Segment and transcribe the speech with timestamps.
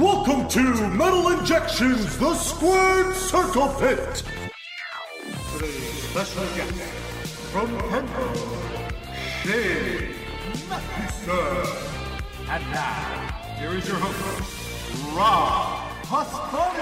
[0.00, 4.22] Welcome to Metal Injection's, the Squared Circle Pit.
[5.52, 6.72] Today's special guest
[7.52, 8.34] from Denver,
[9.42, 10.14] Shane
[10.70, 12.16] Matthewson.
[12.48, 16.72] And now, here is your host, Rob Pasquale.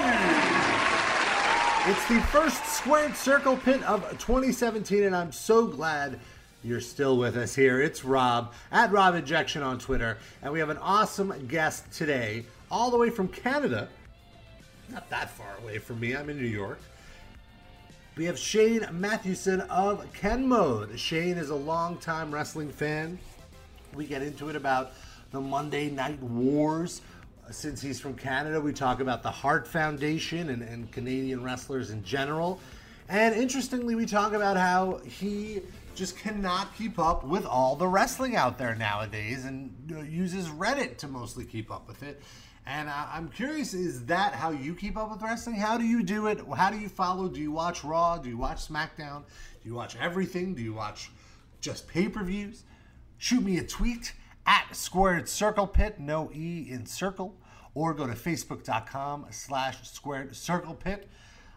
[1.90, 6.20] It's the first Squared Circle Pit of 2017, and I'm so glad
[6.62, 7.82] you're still with us here.
[7.82, 12.90] It's Rob at Rob Injection on Twitter, and we have an awesome guest today, all
[12.90, 13.88] the way from Canada.
[14.90, 16.16] Not that far away from me.
[16.16, 16.80] I'm in New York.
[18.16, 20.98] We have Shane Matthewson of Ken Mode.
[20.98, 23.18] Shane is a longtime wrestling fan.
[23.94, 24.92] We get into it about
[25.30, 27.02] the Monday Night Wars.
[27.50, 32.02] Since he's from Canada, we talk about the Hart Foundation and, and Canadian wrestlers in
[32.02, 32.60] general.
[33.08, 35.62] And interestingly, we talk about how he
[35.94, 40.98] just cannot keep up with all the wrestling out there nowadays and uh, uses Reddit
[40.98, 42.22] to mostly keep up with it.
[42.68, 45.56] And uh, I'm curious, is that how you keep up with wrestling?
[45.56, 46.38] How do you do it?
[46.54, 47.26] How do you follow?
[47.26, 48.18] Do you watch Raw?
[48.18, 49.22] Do you watch SmackDown?
[49.62, 50.54] Do you watch everything?
[50.54, 51.10] Do you watch
[51.62, 52.64] just pay per views?
[53.16, 54.12] Shoot me a tweet
[54.46, 57.34] at Squared Circle Pit, no E in circle,
[57.72, 61.08] or go to facebook.com slash Squared Circle Pit.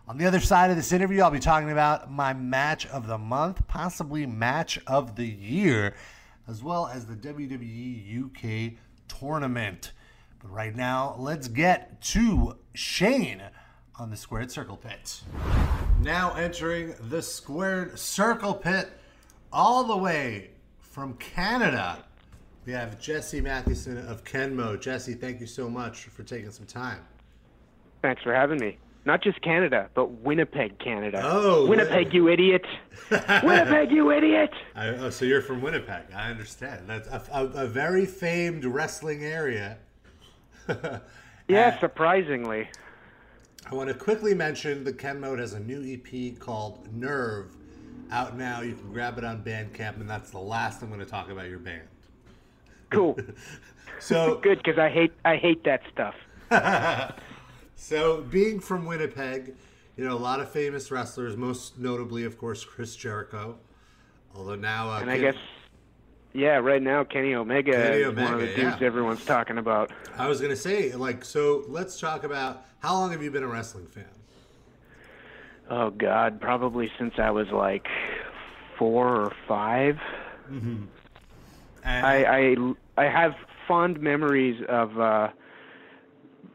[0.07, 3.17] On the other side of this interview, I'll be talking about my match of the
[3.17, 5.93] month, possibly match of the year,
[6.47, 8.77] as well as the WWE UK
[9.09, 9.91] tournament.
[10.41, 13.41] But right now, let's get to Shane
[13.99, 15.21] on the Squared Circle Pit.
[16.01, 18.89] Now entering the Squared Circle Pit,
[19.53, 22.03] all the way from Canada,
[22.65, 24.81] we have Jesse Matthewson of Ken Mode.
[24.81, 26.99] Jesse, thank you so much for taking some time.
[28.01, 28.77] Thanks for having me.
[29.03, 31.21] Not just Canada, but Winnipeg, Canada.
[31.23, 32.63] Oh, Winnipeg, you idiot!
[33.43, 34.51] Winnipeg, you idiot!
[34.75, 36.13] I, oh, so you're from Winnipeg.
[36.15, 36.87] I understand.
[36.87, 39.79] That's a, a, a very famed wrestling area.
[41.47, 42.67] Yeah, surprisingly.
[43.69, 47.51] I want to quickly mention the Ken Mode has a new EP called Nerve
[48.11, 48.61] out now.
[48.61, 51.49] You can grab it on Bandcamp, and that's the last I'm going to talk about
[51.49, 51.87] your band.
[52.89, 53.17] Cool.
[53.99, 56.15] So, Good, because I hate I hate that stuff.
[57.75, 59.53] so being from Winnipeg,
[59.95, 63.57] you know a lot of famous wrestlers, most notably, of course, Chris Jericho.
[64.35, 65.41] Although now, uh, And I Ken- guess,
[66.33, 68.87] yeah, right now Kenny Omega Kenny is one of the dudes yeah.
[68.87, 69.91] everyone's talking about.
[70.17, 73.43] I was going to say, like, so let's talk about how long have you been
[73.43, 74.05] a wrestling fan?
[75.69, 77.87] Oh God, probably since I was like
[78.77, 79.97] four or five.
[80.49, 80.89] And
[81.83, 82.55] I I,
[82.97, 83.35] I have
[83.67, 85.29] fond memories of uh,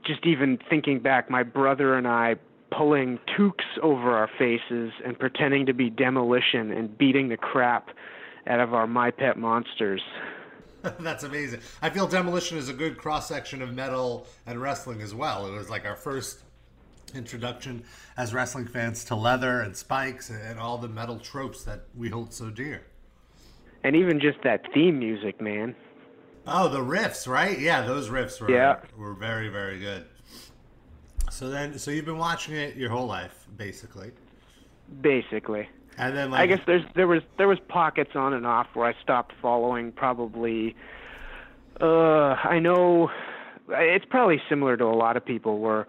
[0.05, 1.31] just even thinking back.
[1.31, 2.37] My brother and I
[2.71, 7.91] pulling toques over our faces and pretending to be demolition and beating the crap
[8.47, 10.03] out of our my pet monsters.
[11.01, 11.61] That's amazing.
[11.83, 15.47] I feel Demolition is a good cross section of metal and wrestling as well.
[15.47, 16.41] It was like our first
[17.15, 17.85] introduction
[18.17, 22.33] as wrestling fans to leather and spikes and all the metal tropes that we hold
[22.33, 22.83] so dear.
[23.85, 25.75] And even just that theme music, man.
[26.47, 27.59] Oh, the riffs, right?
[27.59, 28.77] Yeah, those riffs were Yeah.
[28.97, 30.05] were very very good.
[31.31, 34.13] So then, so you've been watching it your whole life, basically,
[35.01, 35.69] Basically.
[35.99, 38.87] And then like I guess there's there was there was pockets on and off where
[38.87, 40.75] I stopped following probably
[41.81, 43.11] uh I know
[43.69, 45.87] it's probably similar to a lot of people where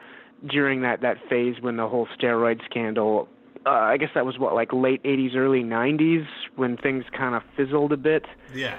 [0.50, 3.28] during that that phase when the whole steroid scandal
[3.66, 6.26] uh, I guess that was what like late 80s early 90s
[6.56, 8.78] when things kind of fizzled a bit yeah.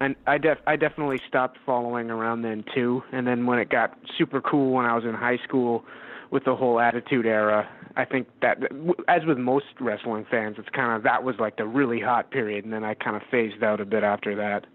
[0.00, 3.02] and I def I definitely stopped following around then too.
[3.12, 5.84] And then when it got super cool when I was in high school
[6.30, 8.58] with the whole Attitude Era, I think that
[9.06, 12.64] as with most wrestling fans, it's kind of that was like the really hot period,
[12.64, 14.66] and then I kind of phased out a bit after that.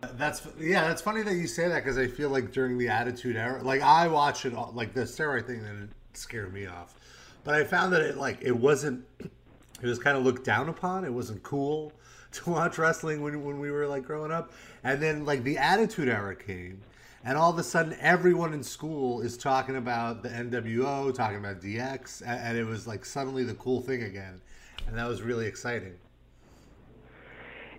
[0.00, 0.86] That's yeah.
[0.86, 3.80] That's funny that you say that because I feel like during the Attitude Era, like
[3.80, 6.94] I watch it all, like the steroid thing, it scared me off.
[7.42, 9.04] But I found that it like it wasn't.
[9.20, 11.04] It was kind of looked down upon.
[11.04, 11.92] It wasn't cool
[12.32, 14.52] to watch wrestling when when we were like growing up.
[14.84, 16.82] And then like the Attitude Era came,
[17.24, 21.60] and all of a sudden everyone in school is talking about the NWO, talking about
[21.60, 24.40] DX, and, and it was like suddenly the cool thing again,
[24.86, 25.94] and that was really exciting.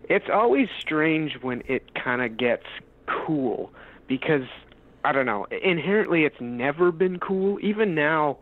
[0.03, 2.65] It's always strange when it kind of gets
[3.05, 3.71] cool
[4.07, 4.47] because
[5.03, 5.45] I don't know.
[5.45, 7.59] Inherently, it's never been cool.
[7.61, 8.37] Even now,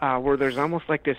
[0.00, 1.18] uh, where there's almost like this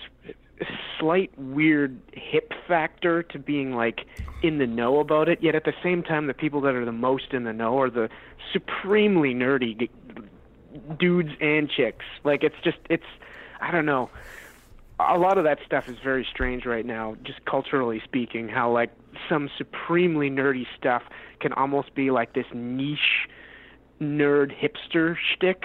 [0.98, 4.06] slight weird hip factor to being like
[4.42, 5.42] in the know about it.
[5.42, 7.90] Yet at the same time, the people that are the most in the know are
[7.90, 8.08] the
[8.52, 9.90] supremely nerdy g-
[10.98, 12.04] dudes and chicks.
[12.24, 13.04] Like it's just it's
[13.60, 14.10] I don't know.
[14.98, 18.48] A lot of that stuff is very strange right now, just culturally speaking.
[18.48, 18.90] How like
[19.28, 21.02] some supremely nerdy stuff
[21.40, 23.28] can almost be like this niche
[24.00, 25.64] nerd hipster shtick.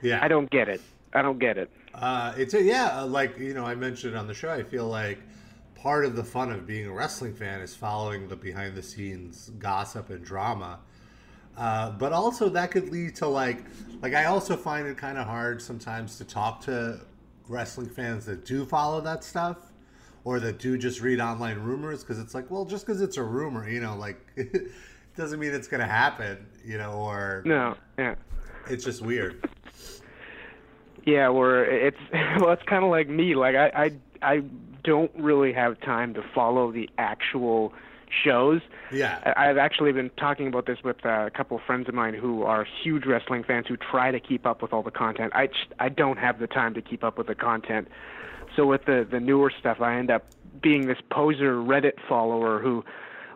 [0.00, 0.20] Yeah.
[0.22, 0.80] I don't get it.
[1.12, 1.70] I don't get it.
[1.94, 4.50] Uh, it's a, yeah, uh, like you know, I mentioned on the show.
[4.50, 5.18] I feel like
[5.74, 9.50] part of the fun of being a wrestling fan is following the behind the scenes
[9.58, 10.78] gossip and drama.
[11.56, 13.58] Uh, but also that could lead to like,
[14.00, 17.00] like I also find it kind of hard sometimes to talk to
[17.48, 19.58] wrestling fans that do follow that stuff
[20.24, 23.22] or that do just read online rumors because it's like, well, just because it's a
[23.22, 24.70] rumor, you know, like it
[25.16, 28.14] doesn't mean it's gonna happen, you know, or No, yeah.
[28.70, 29.46] it's just weird.
[31.04, 31.98] Yeah, where it's
[32.40, 33.34] well, it's kind of like me.
[33.34, 33.90] Like I, I,
[34.36, 34.42] I
[34.84, 37.72] don't really have time to follow the actual
[38.24, 38.60] shows.
[38.92, 39.18] Yeah.
[39.24, 42.14] I- I've actually been talking about this with uh, a couple of friends of mine
[42.14, 45.32] who are huge wrestling fans who try to keep up with all the content.
[45.34, 47.88] I just, I don't have the time to keep up with the content.
[48.54, 50.26] So with the the newer stuff, I end up
[50.60, 52.84] being this poser Reddit follower who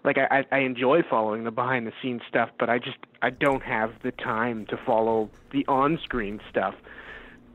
[0.05, 3.63] like I, I enjoy following the behind the scenes stuff, but I just I don't
[3.63, 6.75] have the time to follow the on screen stuff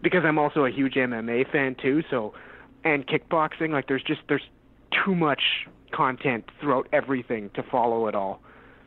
[0.02, 2.04] because I'm also a huge MMA fan too.
[2.10, 2.34] So
[2.84, 4.48] and kickboxing, like there's just there's
[5.06, 8.42] too much content throughout everything to follow it all,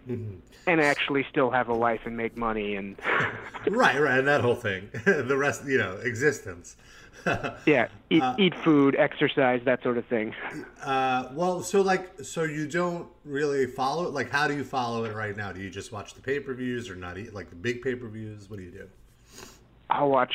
[0.06, 2.96] and actually still have a life and make money and
[3.70, 4.90] Right, right, and that whole thing.
[5.04, 6.76] the rest, you know, existence.
[7.66, 10.34] yeah, eat eat food, exercise, that sort of thing.
[10.82, 14.10] Uh, well, so like, so you don't really follow it.
[14.10, 15.52] Like, how do you follow it right now?
[15.52, 17.16] Do you just watch the pay per views or not?
[17.16, 18.50] eat Like the big pay per views?
[18.50, 18.88] What do you do?
[19.88, 20.34] I'll watch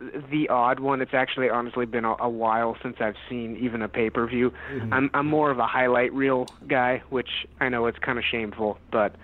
[0.00, 1.00] the odd one.
[1.00, 4.52] It's actually honestly been a, a while since I've seen even a pay per view.
[4.92, 8.78] I'm I'm more of a highlight reel guy, which I know it's kind of shameful,
[8.92, 9.14] but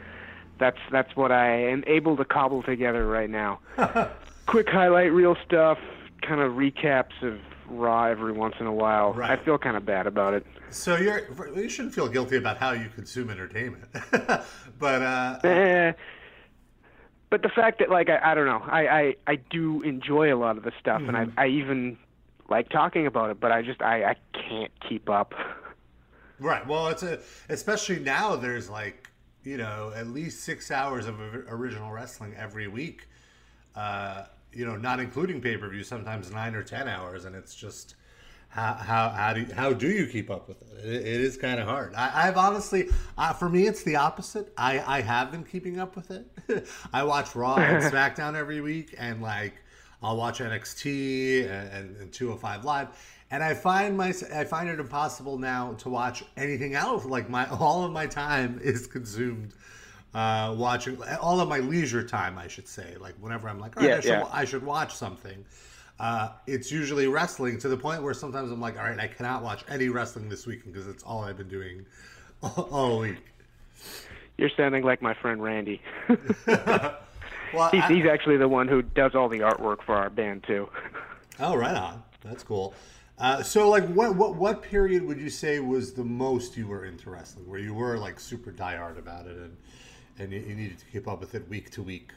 [0.58, 3.60] that's that's what I am able to cobble together right now.
[4.46, 5.78] Quick highlight reel stuff,
[6.22, 9.14] kind of recaps of Raw every once in a while.
[9.14, 9.30] Right.
[9.38, 10.46] I feel kind of bad about it.
[10.70, 11.22] So you're
[11.56, 13.84] you shouldn't feel guilty about how you consume entertainment,
[14.78, 15.92] but uh, Eh,
[17.34, 20.38] but the fact that like I, I don't know I, I I do enjoy a
[20.38, 21.98] lot of the stuff and I I even
[22.48, 25.34] like talking about it but I just I I can't keep up.
[26.38, 26.64] right.
[26.64, 28.36] Well, it's a especially now.
[28.36, 29.10] There's like
[29.42, 33.08] you know at least six hours of original wrestling every week.
[33.74, 35.82] Uh, you know, not including pay per view.
[35.82, 37.96] Sometimes nine or ten hours, and it's just
[38.54, 40.86] how how how do you, how do you keep up with it?
[40.86, 41.92] It, it is kind of hard.
[41.96, 44.52] I, I've honestly, uh, for me, it's the opposite.
[44.56, 46.68] I I have been keeping up with it.
[46.92, 49.54] I watch Raw and SmackDown every week, and like
[50.02, 52.88] I'll watch NXT and, and, and 205 Live.
[53.32, 57.04] And I find my I find it impossible now to watch anything else.
[57.04, 59.52] Like my all of my time is consumed
[60.14, 62.94] uh, watching all of my leisure time, I should say.
[63.00, 64.28] Like whenever I'm like, all right, Yeah, I, should, yeah.
[64.32, 65.44] I should watch something.
[66.00, 69.42] Uh, it's usually wrestling to the point where sometimes I'm like, all right, I cannot
[69.42, 71.86] watch any wrestling this weekend because it's all I've been doing
[72.42, 73.18] all, week.
[74.36, 75.80] You're sounding like my friend Randy.
[77.54, 80.44] Well, he's I- he's actually the one who does all the artwork for our band
[80.44, 80.68] too.
[81.40, 82.00] Oh, right on.
[82.22, 82.74] That's cool.
[83.18, 86.84] Uh, so, like, what what what period would you say was the most you were
[86.84, 89.56] into wrestling, where you were like super diehard about it, and
[90.20, 92.12] and you, you needed to keep up with it week to week?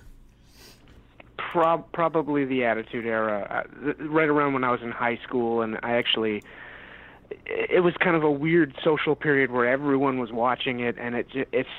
[1.57, 5.79] Prob- probably the Attitude Era, uh, right around when I was in high school, and
[5.81, 6.43] I actually,
[7.47, 11.25] it was kind of a weird social period where everyone was watching it, and it
[11.51, 11.69] it's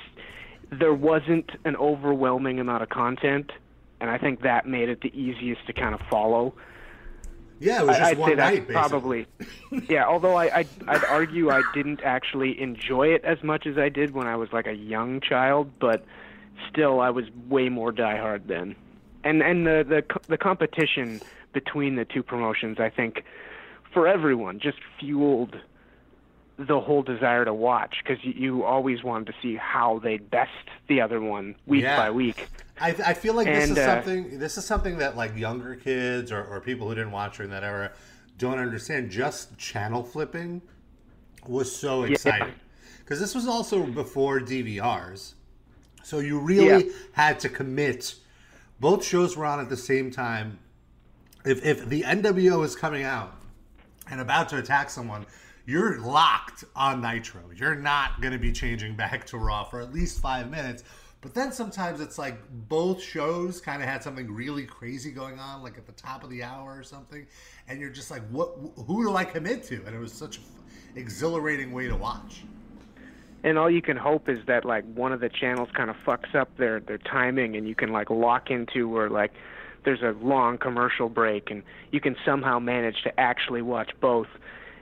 [0.72, 3.52] there wasn't an overwhelming amount of content,
[4.00, 6.54] and I think that made it the easiest to kind of follow.
[7.60, 8.74] Yeah, it was just I'd one say night, basically.
[8.74, 9.26] probably,
[9.88, 10.06] yeah.
[10.06, 14.12] Although I, I'd, I'd argue I didn't actually enjoy it as much as I did
[14.12, 16.04] when I was like a young child, but
[16.68, 18.74] still I was way more diehard then.
[19.28, 21.20] And and the the the competition
[21.52, 23.24] between the two promotions, I think,
[23.92, 25.56] for everyone, just fueled
[26.56, 30.50] the whole desire to watch because you, you always wanted to see how they'd best
[30.88, 31.96] the other one week Yeah.
[31.96, 32.48] by week.
[32.80, 34.38] I, I feel like this is uh, something.
[34.38, 37.64] This is something that like younger kids or, or people who didn't watch during that
[37.64, 37.92] era
[38.38, 39.10] don't understand.
[39.10, 40.62] Just channel flipping
[41.46, 42.54] was so exciting
[43.00, 45.34] because this was also before DVRs,
[46.02, 46.92] so you really Yeah.
[47.12, 48.14] had to commit.
[48.80, 50.58] Both shows were on at the same time.
[51.44, 53.34] If if the NWO is coming out
[54.10, 55.26] and about to attack someone,
[55.66, 57.42] you're locked on Nitro.
[57.54, 60.84] You're not going to be changing back to Raw for at least five minutes.
[61.20, 65.62] But then sometimes it's like both shows kind of had something really crazy going on,
[65.62, 67.26] like at the top of the hour or something,
[67.66, 68.56] and you're just like, "What?
[68.86, 70.44] Who do I commit to?" And it was such an
[70.94, 72.44] exhilarating way to watch.
[73.44, 76.34] And all you can hope is that like one of the channels kind of fucks
[76.34, 79.32] up their their timing and you can like lock into where like
[79.84, 84.26] there's a long commercial break and you can somehow manage to actually watch both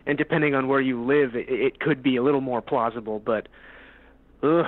[0.07, 3.49] and depending on where you live it, it could be a little more plausible but
[4.43, 4.65] ugh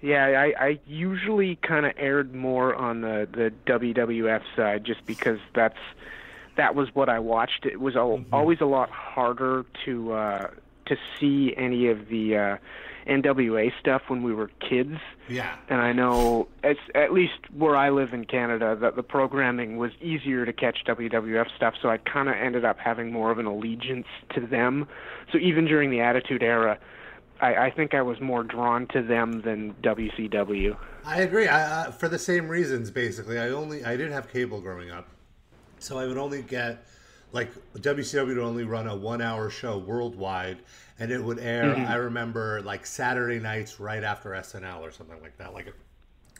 [0.00, 5.38] Yeah, I, I usually kind of erred more on the the WWF side just because
[5.54, 5.78] that's
[6.56, 7.66] that was what I watched.
[7.66, 8.34] It was al- Mm-hmm.
[8.34, 10.46] always a lot harder to uh,
[10.86, 12.56] to see any of the uh,
[13.08, 14.98] NWA stuff when we were kids.
[15.28, 15.54] Yeah.
[15.68, 19.92] And I know, it's, at least where I live in Canada, that the programming was
[20.00, 23.46] easier to catch WWF stuff, so I kind of ended up having more of an
[23.46, 24.86] allegiance to them.
[25.32, 26.78] So even during the Attitude Era,
[27.40, 30.76] I, I think I was more drawn to them than WCW.
[31.04, 31.46] I agree.
[31.46, 33.38] I, uh, for the same reasons, basically.
[33.38, 35.08] I only I didn't have cable growing up,
[35.78, 36.84] so I would only get
[37.32, 40.58] like WCW would only run a one-hour show worldwide,
[40.98, 41.74] and it would air.
[41.74, 41.86] Mm-hmm.
[41.86, 45.74] I remember like Saturday nights right after SNL or something like that, like at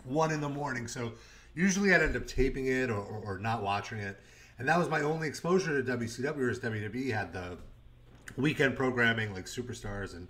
[0.05, 0.89] one in the morning.
[0.89, 1.13] So
[1.55, 4.19] usually I'd end up taping it or, or, or not watching it,
[4.59, 6.37] and that was my only exposure to WCW.
[6.37, 7.59] Whereas WWE had the
[8.37, 10.29] weekend programming like superstars and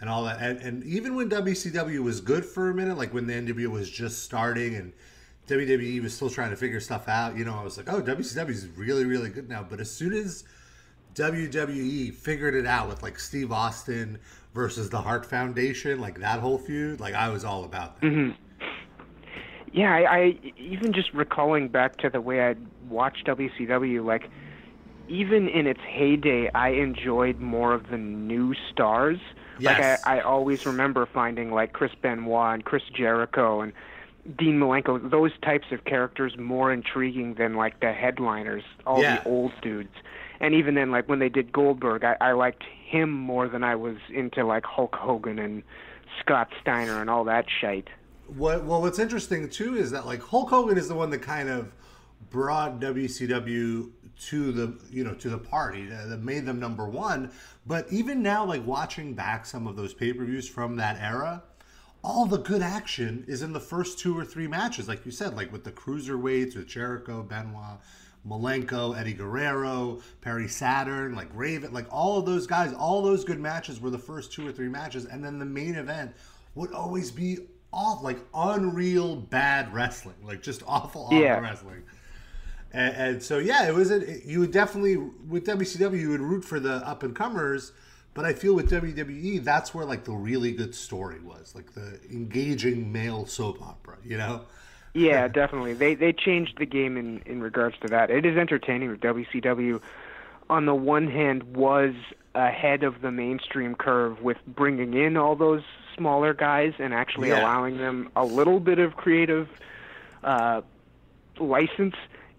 [0.00, 3.26] and all that and, and even when wcw was good for a minute like when
[3.26, 4.92] the nwo was just starting and
[5.48, 8.48] wwe was still trying to figure stuff out you know i was like oh wcw
[8.50, 10.44] is really really good now but as soon as
[11.16, 14.18] wwe figured it out with like steve austin
[14.54, 18.30] versus the hart foundation like that whole feud like i was all about that mm-hmm.
[19.72, 22.54] Yeah, I, I even just recalling back to the way I
[22.88, 24.30] watched WCW, like
[25.06, 29.18] even in its heyday, I enjoyed more of the new stars.
[29.58, 29.98] Yes.
[30.00, 33.74] Like I, I always remember finding like Chris Benoit and Chris Jericho and
[34.38, 39.16] Dean Malenko, those types of characters more intriguing than like the headliners, all Yeah.
[39.16, 39.92] the old dudes.
[40.40, 43.74] And even then, like when they did Goldberg, I, I liked him more than I
[43.74, 45.62] was into like Hulk Hogan and
[46.20, 47.88] Scott Steiner and all that shite.
[48.26, 51.48] What well, what's interesting too is that like Hulk Hogan is the one that kind
[51.48, 51.72] of
[52.30, 57.30] brought WCW to the you know to the party that that made them number one.
[57.66, 61.42] But even now, like watching back some of those pay per views from that era,
[62.02, 65.36] all the good action is in the first two or three matches, like you said,
[65.36, 67.78] like with the cruiserweights with Jericho, Benoit.
[68.26, 73.38] Malenko, Eddie Guerrero, Perry Saturn, like Raven, like all of those guys, all those good
[73.38, 76.12] matches were the first two or three matches, and then the main event
[76.54, 77.38] would always be
[77.72, 81.38] off, like unreal bad wrestling, like just awful, awful Yeah.
[81.40, 81.82] wrestling.
[82.72, 86.44] And, and so yeah, it was a, you would definitely with WCW you would root
[86.44, 87.72] for the up and comers,
[88.14, 92.00] but I feel with WWE that's where like the really good story was, like the
[92.10, 94.42] engaging male soap opera, you know.
[94.96, 95.74] Yeah, definitely.
[95.74, 98.10] They they changed the game in in regards to that.
[98.10, 98.96] It is entertaining.
[98.96, 99.80] WCW,
[100.48, 101.92] on the one hand, was
[102.34, 105.62] ahead of the mainstream curve with bringing in all those
[105.96, 107.42] smaller guys and actually Yeah.
[107.42, 109.48] allowing them a little bit of creative
[110.24, 110.62] uh,
[111.38, 111.94] license.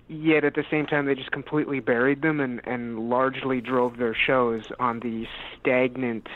[0.08, 4.16] Yet at the same time, they just completely buried them and and largely drove their
[4.16, 5.28] shows on the
[5.60, 6.28] stagnant,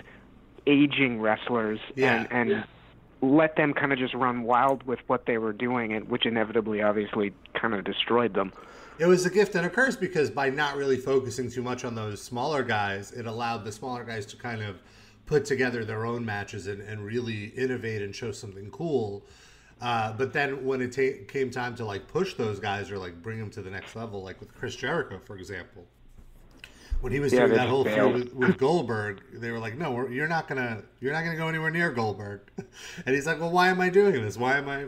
[0.68, 2.28] aging wrestlers Yeah.
[2.30, 2.64] and and
[3.22, 6.82] let them kind of just run wild with what they were doing, and which inevitably,
[6.82, 8.52] obviously, kind of destroyed them.
[8.98, 11.96] It was a gift and a curse because by not really focusing too much on
[11.96, 14.80] those smaller guys, it allowed the smaller guys to kind of
[15.26, 19.24] put together their own matches and, and really innovate and show something cool.
[19.82, 23.22] Uh, but then when it ta- came time to like push those guys or like
[23.24, 25.86] bring them to the next level, like with Chris Jericho, for example,
[27.02, 29.92] when he was Yeah, doing that whole feud with, with Goldberg, they were like, "No,
[29.92, 32.42] we're, you're not gonna, you're not gonna go anywhere near Goldberg."
[33.06, 34.38] And he's like, "Well, why am I doing this?
[34.38, 34.86] Why am I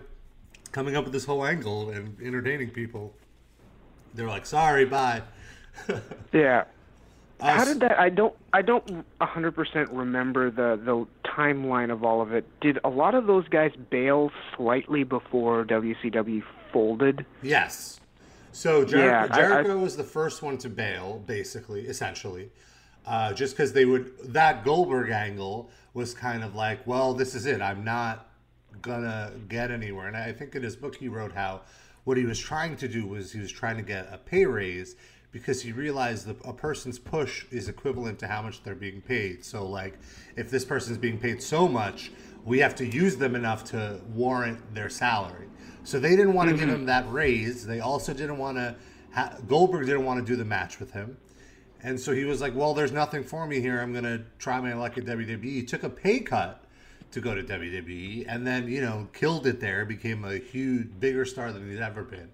[0.71, 3.13] coming up with this whole angle and entertaining people?"
[4.13, 5.23] They're like, "Sorry, bye."
[6.33, 6.65] Yeah.
[7.39, 7.99] Uh, How did that?
[7.99, 8.33] I don't.
[8.53, 12.45] I don't 100% remember the the timeline of all of it.
[12.61, 17.25] Did a lot of those guys bail slightly before WCW folded?
[17.41, 17.99] Yes.
[18.53, 22.51] So Jericho, Yeah, I- I- was the first one to bail, basically, essentially,
[23.05, 27.45] uh, just because they would that Goldberg angle was kind of like, well, this is
[27.45, 27.61] it.
[27.61, 28.29] I'm not
[28.81, 30.07] gonna get anywhere.
[30.07, 31.61] And I think in his book he wrote how
[32.03, 34.95] what he was trying to do was he was trying to get a pay raise
[35.31, 39.43] because he realized that a person's push is equivalent to how much they're being paid.
[39.43, 39.97] So like
[40.35, 42.11] if this person's being paid so much,
[42.45, 45.47] we have to use them enough to warrant their salary.
[45.83, 47.65] So they didn't want to give him that raise.
[47.65, 48.75] They also didn't want to
[49.11, 51.17] ha- Goldberg didn't want to do the match with him.
[51.81, 53.81] And so he was like, "Well, there's nothing for me here.
[53.81, 56.63] I'm going to try my luck at WWE." He took a pay cut
[57.13, 61.25] to go to WWE and then, you know, killed it there, became a huge bigger
[61.25, 62.29] star than he's ever been.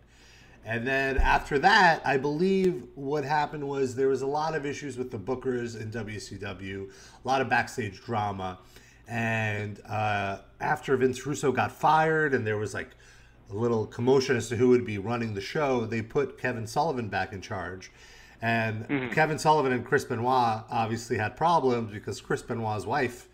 [0.65, 4.97] And then after that, I believe what happened was there was a lot of issues
[4.97, 8.59] with the bookers in WCW, a lot of backstage drama.
[9.07, 12.89] And uh, after Vince Russo got fired and there was like
[13.49, 17.09] a little commotion as to who would be running the show, they put Kevin Sullivan
[17.09, 17.91] back in charge.
[18.41, 23.27] And Kevin Sullivan and Chris Benoit obviously had problems because Chris Benoit's wife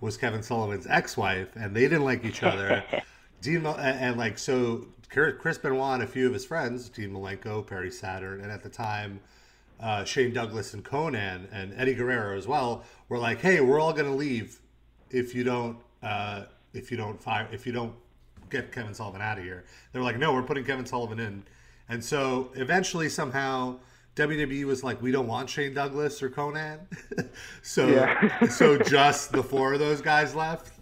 [0.00, 2.82] was Kevin Sullivan's ex-wife, and they didn't like each other.
[3.40, 7.66] Dean and, and like so, Chris Benoit and a few of his friends, Dean Malenko,
[7.66, 9.20] Perry Saturn, and at the time.
[9.80, 13.92] Uh, Shane Douglas and Konnan and Eddie Guerrero as well were like, "Hey, we're all
[13.92, 14.58] going to leave
[15.08, 17.94] if you don't uh, if you don't fire if you don't
[18.50, 21.42] get Kevin Sullivan out of here." They're like, "No, we're putting Kevin Sullivan in,"
[21.88, 23.78] and so eventually somehow
[24.16, 26.80] WWE was like, we don't want Shane Douglas or Konnan.
[27.62, 28.48] so Yeah.
[28.48, 30.72] so just the four of those guys left,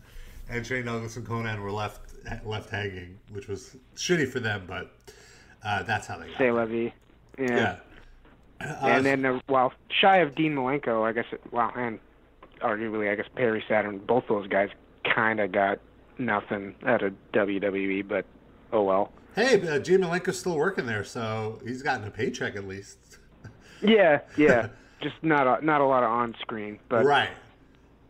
[0.49, 2.01] and Shane Douglas and Konnan were left
[2.45, 4.91] left hanging, which was shitty for them, but
[5.63, 6.41] uh, that's how they got.
[6.41, 6.53] It.
[6.53, 6.95] Levy.
[7.39, 7.77] Yeah.
[8.61, 8.87] Yeah.
[8.87, 11.99] and then, uh, well, shy of Dean Malenko, I guess, well, and
[12.63, 14.71] arguably, I guess Perry Saturn, both those guys
[15.05, 15.79] kind of got
[16.19, 18.25] nothing out of WWE, but
[18.73, 19.13] oh well.
[19.35, 22.99] Hey, uh, Dean Malenko's still working there, so he's gotten a paycheck at least.
[23.83, 24.69] Yeah, yeah.
[25.03, 27.29] Just not a, not a lot of on screen, but right.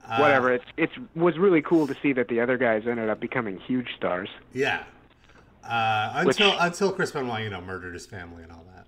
[0.08, 0.52] Uh, whatever.
[0.52, 3.88] It's it's was really cool to see that the other guys ended up becoming huge
[3.96, 4.28] stars.
[4.52, 4.84] Yeah.
[5.64, 8.86] Uh, Which- until until Chris Benoit, you know, murdered his family and all that.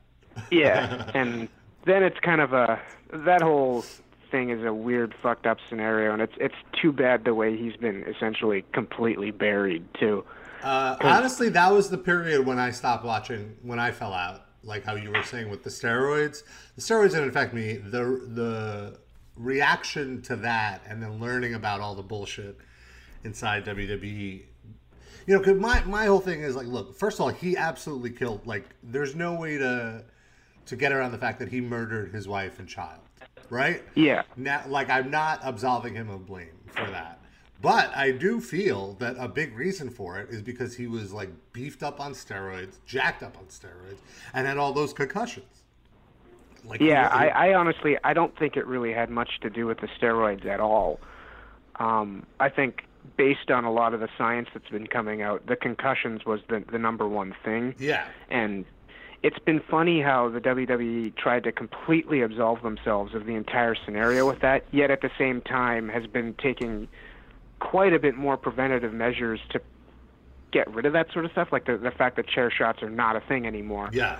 [0.53, 1.49] Yeah, and
[1.85, 2.81] then it's kind of a
[3.13, 3.85] that whole
[4.31, 7.77] thing is a weird fucked up scenario, and it's it's too bad the way he's
[7.77, 10.25] been essentially completely buried too.
[10.63, 13.57] Uh, honestly, that was the period when I stopped watching.
[13.63, 16.43] When I fell out, like how you were saying with the steroids.
[16.77, 17.75] The steroids didn't affect me.
[17.75, 18.99] The the
[19.37, 22.59] reaction to that, and then learning about all the bullshit
[23.25, 24.43] inside WWE.
[25.27, 26.97] You know, 'cause my my whole thing is like, look.
[26.97, 28.47] First of all, he absolutely killed.
[28.47, 30.05] Like, there's no way to
[30.67, 33.01] to get around the fact that he murdered his wife and child.
[33.51, 33.83] Right?
[33.95, 37.21] Yeah, now like i'm not absolving him of blame for that
[37.61, 41.31] but i do feel that a big reason for it is because he was like
[41.53, 43.99] beefed up on steroids jacked up on steroids
[44.35, 45.63] and had all those concussions
[46.65, 47.09] like yeah.
[47.09, 50.45] I, I honestly I don't think it really had much to do with the steroids
[50.47, 51.01] at all.
[51.77, 52.85] Um, I think
[53.17, 56.63] based on a lot of the science that's been coming out, the concussions was the
[56.71, 57.75] the number one thing.
[57.79, 58.65] yeah and
[59.23, 64.27] it's been funny how the WWE tried to completely absolve themselves of the entire scenario
[64.29, 66.89] with that, yet at the same time has been taking
[67.61, 69.61] quite a bit more preventative measures to
[70.53, 72.91] get rid of that sort of stuff, like the the fact that chair shots are
[72.91, 74.19] not a thing anymore, yeah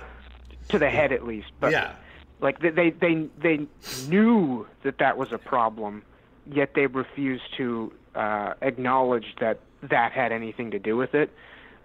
[0.67, 1.47] to the head at least.
[1.59, 1.95] But yeah
[2.41, 3.67] like they they they, they
[4.07, 6.03] knew that that was a problem,
[6.45, 11.31] yet they refused to uh, acknowledge that that had anything to do with it.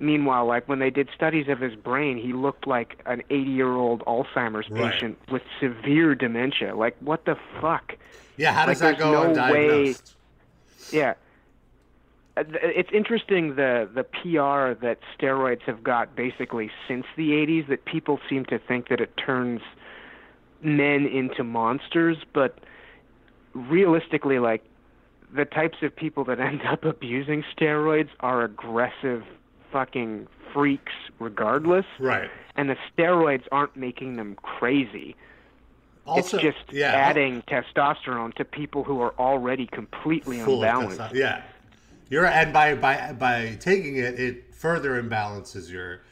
[0.09, 4.69] Meanwhile, like when they did studies of his brain, he looked like an 80-year-old Alzheimer's
[4.69, 4.93] Right.
[4.93, 6.77] patient with severe dementia.
[6.77, 7.97] Like what the fuck?
[8.37, 9.95] yeah how does Like, that go no way-
[10.93, 11.15] Yeah.
[12.37, 18.19] It's interesting the the PR that steroids have got basically since the 80s that people
[18.29, 19.61] seem to think that it turns
[20.61, 22.59] men into monsters, but
[23.55, 24.63] realistically like
[25.33, 29.23] the types of people that end up abusing steroids are aggressive
[29.75, 31.85] fucking freaks regardless.
[31.99, 32.31] right.
[32.57, 35.17] And the steroids aren't making them crazy.
[36.07, 36.93] Also it's just yeah.
[36.93, 41.15] adding testosterone to people who are already completely full unbalanced.
[41.15, 41.43] yeah.
[42.09, 46.03] You're and by by by taking it it further imbalances your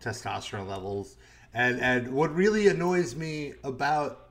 [0.00, 1.16] testosterone levels.
[1.52, 4.30] And and what really annoys me about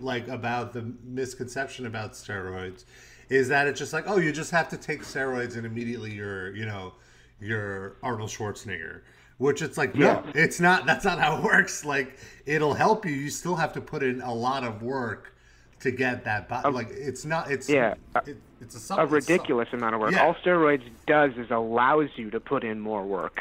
[0.00, 2.84] like about the misconception about steroids
[3.28, 6.52] is that it's just like oh you just have to take steroids and immediately you're
[6.56, 6.94] you know
[7.40, 9.00] you're Arnold Schwarzenegger
[9.38, 10.32] which it's like no Yeah.
[10.34, 13.80] it's not that's not how it works like it'll help you you still have to
[13.80, 15.34] put in a lot of work
[15.80, 17.94] to get that body like it's not it's Yeah,
[18.26, 20.10] it, it's a, A sup- it's ridiculous amount of work.
[20.10, 20.24] Yeah.
[20.26, 23.40] All steroids does is allows you to put in more work.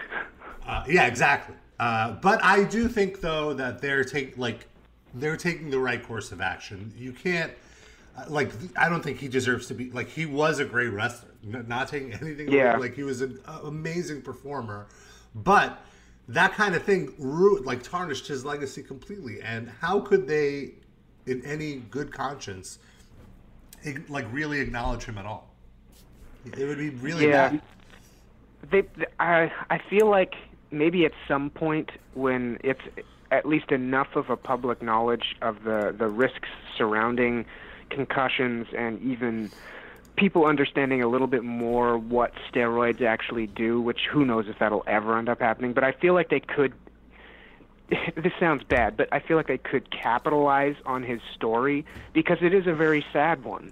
[0.67, 1.55] Uh, yeah, exactly.
[1.79, 4.67] Uh, but I do think though that they're taking like
[5.15, 6.93] they're taking the right course of action.
[6.95, 7.51] You can't
[8.15, 11.29] uh, like I don't think he deserves to be like he was a great wrestler.
[11.47, 14.88] Not taking anything away, like he was an uh, amazing performer,
[15.33, 15.83] but
[16.27, 19.41] that kind of thing ru- like tarnished his legacy completely.
[19.41, 20.73] And how could they,
[21.25, 22.79] in any good conscience,
[24.10, 25.53] like really acknowledge him at all?
[26.45, 27.49] It would be really Yeah.
[27.49, 27.62] bad.
[28.69, 28.83] They,
[29.19, 30.36] I, I feel like
[30.71, 32.81] maybe at some point when it's
[33.31, 37.45] at least enough of a public knowledge of the the risks surrounding
[37.89, 39.49] concussions and even
[40.17, 44.84] people understanding a little bit more what steroids actually do, which who knows if that'll
[44.88, 45.71] ever end up happening.
[45.71, 46.73] But I feel like they could.
[48.17, 52.53] This sounds bad, but I feel like they could capitalize on his story because it
[52.53, 53.71] is a very sad one,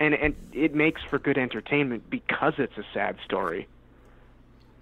[0.00, 3.68] and and it makes for good entertainment because it's a sad story.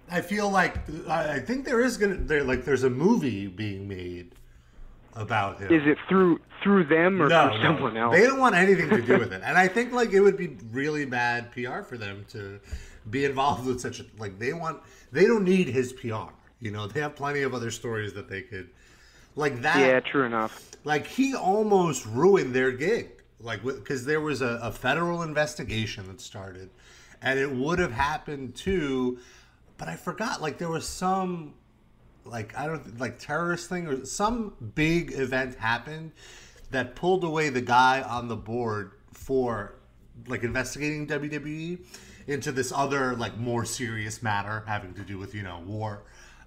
[0.09, 0.77] I feel like
[1.09, 4.33] I think there is gonna there like there's a movie being made
[5.15, 5.71] about him.
[5.71, 7.63] Is it through through them or no, through no.
[7.63, 8.15] someone else?
[8.15, 10.57] They don't want anything to do with it, and I think like it would be
[10.71, 12.59] really bad PR for them to
[13.09, 14.79] be involved with such a like they want
[15.11, 16.31] they don't need his PR.
[16.59, 18.69] You know, they have plenty of other stories that they could
[19.35, 19.79] like that.
[19.79, 20.71] yeah, true enough.
[20.83, 26.21] like he almost ruined their gig like because there was a, a federal investigation that
[26.21, 26.69] started
[27.21, 29.19] and it would have happened too
[29.77, 31.53] but i forgot like there was some
[32.25, 36.11] like i don't like terrorist thing or some big event happened
[36.71, 39.75] that pulled away the guy on the board for
[40.27, 41.79] like investigating wwe
[42.27, 46.03] into this other like more serious matter having to do with you know war.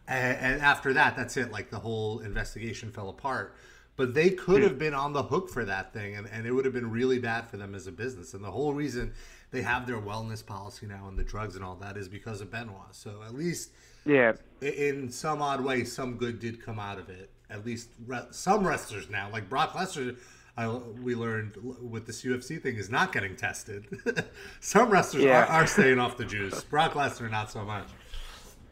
[0.08, 1.50] And, and after that that's it.
[1.50, 3.54] Like the whole investigation fell apart
[3.96, 4.68] but they could hmm.
[4.68, 7.18] have been on the hook for that thing and, and it would have been really
[7.18, 9.12] bad for them as a business and the whole reason
[9.50, 12.50] they have their wellness policy now and the drugs and all that is because of
[12.50, 13.70] benoit so at least
[14.04, 18.26] Yeah, in some odd way some good did come out of it at least re-
[18.30, 20.16] some wrestlers now like brock lesnar
[20.59, 23.87] I, we learned with this UFC thing is not getting tested.
[24.61, 25.44] some wrestlers Yeah.
[25.44, 26.64] are, are staying off the juice.
[26.64, 27.88] Brock Lesnar, not so much.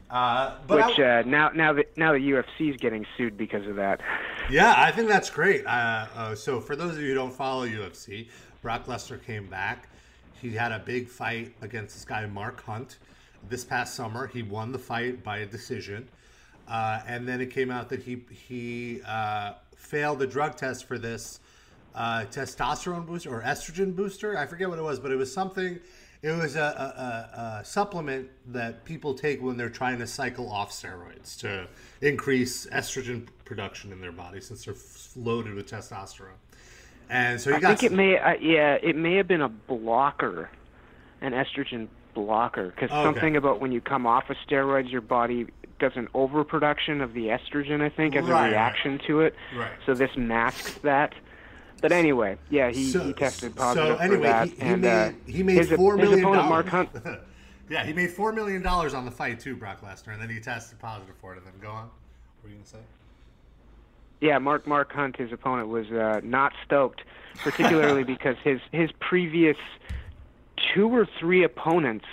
[0.09, 3.65] Uh, but which I- uh, now now that now the UFC is getting sued because
[3.67, 4.01] of that.
[4.49, 5.65] Yeah, I think that's great.
[5.65, 5.69] Uh,
[6.15, 8.27] uh, so, for those of you who don't follow UFC,
[8.61, 9.89] Brock Lesnar came back.
[10.39, 12.99] He had a big fight against this guy, Mark Hunt,
[13.49, 14.27] this past summer.
[14.27, 16.07] He won the fight by a decision.
[16.67, 20.97] Uh, and then it came out that he he uh, failed the drug test for
[20.99, 21.39] this
[21.95, 24.37] uh, testosterone booster or estrogen booster.
[24.37, 25.79] I forget what it was, but it was something.
[26.25, 30.71] It was a, a, a, supplement that people take when they're trying to cycle off
[30.71, 31.67] steroids to
[32.01, 34.73] increase estrogen production in their body since they're
[35.15, 36.39] loaded with testosterone.
[37.11, 39.49] And so he I got think it may uh, yeah it may have been a
[39.49, 40.49] blocker,
[41.21, 43.03] an estrogen blocker, because Okay.
[43.03, 45.45] something about when you come off of steroids, your body
[45.77, 47.81] does an overproduction of the estrogen.
[47.81, 48.47] I think as right.
[48.47, 49.35] a reaction to it.
[49.55, 49.69] Right.
[49.85, 51.13] So this masks that.
[51.81, 54.81] But anyway, yeah, he, So- he tested so positive anyway, for that, he- he and
[54.81, 56.89] made- uh, he made his, $4 his million opponent Mark Hunt.
[57.69, 60.39] yeah, he made four million dollars on the fight too, Brock Lesnar, and then he
[60.39, 61.37] tested positive for it.
[61.37, 61.83] And then go on.
[61.85, 61.91] What
[62.43, 62.79] were you gonna say?
[64.21, 67.01] Yeah, Mark Mark Hunt, his opponent, was uh, not stoked,
[67.43, 69.57] particularly because his his previous
[70.73, 72.05] two or three opponents,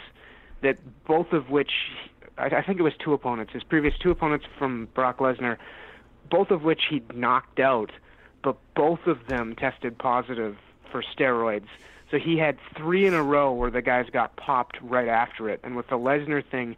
[0.63, 1.71] that both of which
[2.37, 5.59] I, I think it was two opponents, his previous two opponents from Brock Lesnar,
[6.31, 7.91] both of which he knocked out,
[8.43, 10.57] but both of them tested positive
[10.91, 11.69] for steroids.
[12.11, 15.61] So he had three in a row where the guys got popped right after it.
[15.65, 16.77] And with the Lesnar thing,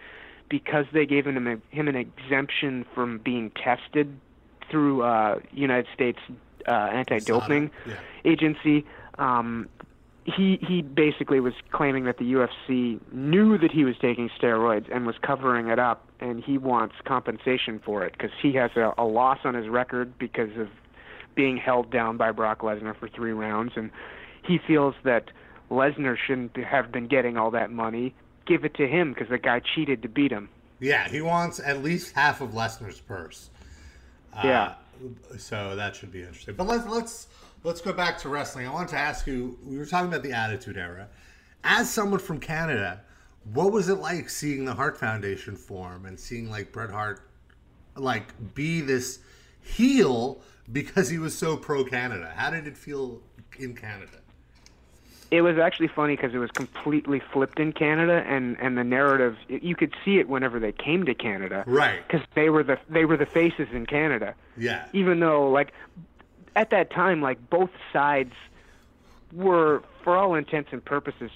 [0.49, 4.21] because they gave him a, him an exemption from being tested
[4.71, 6.19] through uh, United States
[6.69, 7.95] uh, anti-doping Yeah.
[8.25, 8.85] agency,
[9.19, 9.69] um,
[10.25, 15.05] he he basically was claiming that the UFC knew that he was taking steroids and
[15.07, 19.05] was covering it up, and he wants compensation for it because he has a, a
[19.05, 20.69] loss on his record because of
[21.35, 23.91] being held down by Brock Lesnar for three rounds, and
[24.43, 25.31] he feels that
[25.71, 28.15] Lesnar shouldn't have been getting all that money.
[28.47, 30.49] Give it to him because the guy cheated to beat him.
[30.81, 33.51] Yeah, he wants at least half of Lesnar's purse.
[34.35, 34.75] Uh, Yeah.
[35.39, 36.55] So that should be interesting.
[36.55, 37.27] But let's let's
[37.65, 38.67] let's go back to wrestling.
[38.67, 39.59] I wanted to ask you.
[39.65, 41.09] We were talking about the Attitude Era.
[41.65, 43.01] As someone from Canada,
[43.53, 47.29] what was it like seeing the Hart Foundation form and seeing like Bret Hart,
[47.97, 49.19] like be this
[49.65, 52.33] heel because he was so pro Canada?
[52.37, 53.21] How did it feel
[53.59, 54.19] in Canada?
[55.31, 59.37] It was actually funny because it was completely flipped in Canada, and and the narrative
[59.49, 62.07] you could see it whenever they came to Canada, Right.
[62.07, 64.35] Because they were the they were the faces in Canada.
[64.57, 64.85] Yeah.
[64.93, 65.73] even though like
[66.55, 68.35] at that time like both sides
[69.33, 71.31] were for all intents and purposes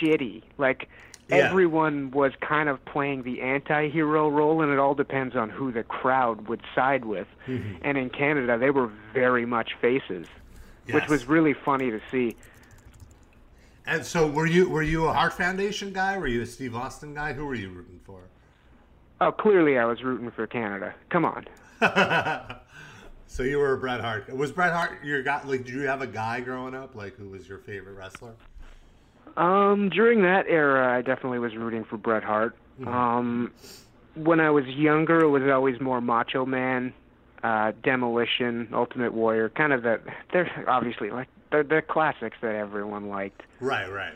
[0.00, 0.88] shitty like
[1.28, 1.36] Yeah.
[1.36, 5.82] everyone was kind of playing the anti-hero role and it all depends on who the
[5.82, 7.78] crowd would side with Mm-hmm.
[7.82, 10.26] and in canada they were very much faces
[10.90, 12.36] which was really funny to see
[13.86, 16.18] And so, were you were you a Hart Foundation guy?
[16.18, 17.32] Were you a Steve Austin guy?
[17.34, 18.20] Who were you rooting for?
[19.20, 21.46] oh clearly i was rooting for canada come on
[23.28, 24.34] So you were a Bret Hart.
[24.34, 25.42] Was Bret Hart your guy?
[25.44, 26.94] Like, did you have a guy growing up?
[26.94, 28.34] Like, who was your favorite wrestler?
[29.36, 32.56] Um, during that era, I definitely was rooting for Bret Hart.
[32.86, 33.52] Um,
[34.14, 36.92] when I was younger, it was always more Macho Man,
[37.42, 40.00] uh, Demolition, Ultimate Warrior, kind of the.
[40.32, 43.42] They're obviously like they're the classics that everyone liked.
[43.60, 44.14] Right, right.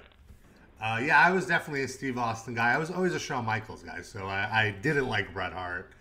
[0.80, 2.72] Uh, yeah, I was definitely a Steve Austin guy.
[2.72, 5.92] I was always a Shawn Michaels guy, so I, I didn't like Bret Hart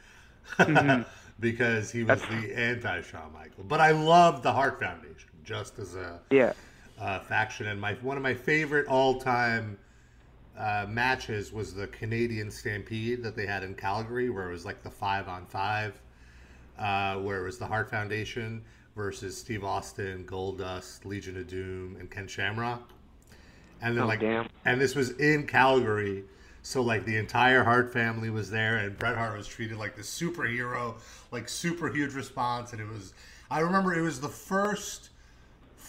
[1.39, 3.65] because he was the anti-Shawn Michael.
[3.65, 6.53] But I loved the Hart Foundation just as a Yeah.
[6.99, 9.77] Uh, faction, and my one of my favorite all-time
[10.57, 14.83] uh, matches was the Canadian Stampede that they had in Calgary, where it was like
[14.83, 15.99] the five-on-five,
[16.77, 18.61] uh, where it was the Hart Foundation
[18.95, 22.89] versus Steve Austin, Goldust, Legion of Doom, and Ken Shamrock.
[23.81, 24.49] And then Oh, like, damn.
[24.65, 26.25] and this was in Calgary,
[26.63, 30.01] so like the entire Hart family was there, and Bret Hart was treated like the
[30.01, 30.95] superhero,
[31.31, 33.13] like super huge response, and it was.
[33.49, 35.09] I remember it was the first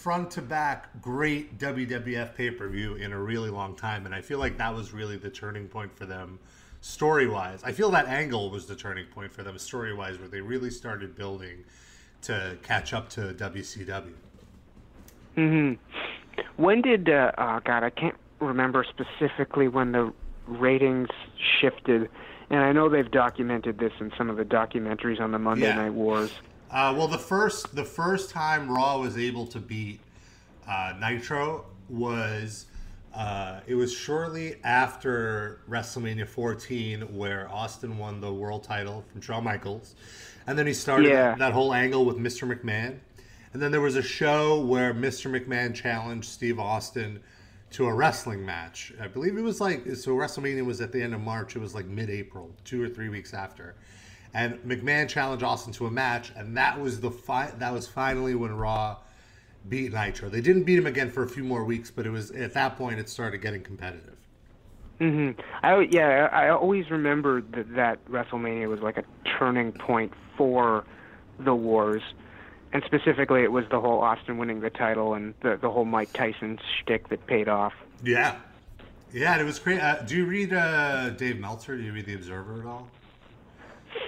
[0.00, 4.22] front to back great WWF pay per view in a really long time, and I
[4.22, 6.38] feel like that was really the turning point for them,
[6.80, 7.62] story wise.
[7.62, 10.70] I feel that angle was the turning point for them story wise, where they really
[10.70, 11.64] started building
[12.22, 14.12] to catch up to WCW.
[15.34, 15.72] Hmm.
[16.56, 20.12] When did uh, oh god, I can't remember specifically when the
[20.46, 21.08] ratings
[21.60, 22.08] shifted.
[22.48, 25.76] And I know they've documented this in some of the documentaries on the Monday Yeah.
[25.76, 26.32] Night Wars.
[26.70, 30.00] Uh, well, the first the first time Raw was able to beat
[30.68, 32.66] uh, Nitro was
[33.14, 39.42] uh, it was shortly after WrestleMania 14, where Austin won the world title from Shawn
[39.42, 39.96] Michaels,
[40.46, 41.30] and then he started Yeah.
[41.30, 42.48] that, that whole angle with Mr.
[42.48, 42.98] McMahon,
[43.52, 45.28] and then there was a show where Mr.
[45.28, 47.20] McMahon challenged Steve Austin
[47.70, 48.92] to a wrestling match.
[49.00, 51.56] I believe it was like so WrestleMania was at the end of March.
[51.56, 53.74] It was like mid-April, two or three weeks after.
[54.32, 58.34] And McMahon challenged Austin to a match, and that was the fi- that was finally
[58.34, 58.98] when Raw
[59.68, 60.28] beat Nitro.
[60.28, 62.76] They didn't beat him again for a few more weeks, but it was at that
[62.78, 64.16] point it started getting competitive.
[64.98, 65.30] hmm
[65.62, 69.04] I yeah, I always remember that, that WrestleMania was like a
[69.38, 70.84] turning point for
[71.38, 72.02] the wars,
[72.72, 76.12] and specifically it was the whole Austin winning the title and the the whole Mike
[76.12, 77.72] Tyson shtick that paid off.
[78.02, 78.38] Yeah,
[79.12, 79.80] yeah, it was great.
[79.80, 81.76] Uh, do you read uh, Dave Meltzer?
[81.76, 82.99] Do you read The Observer at all?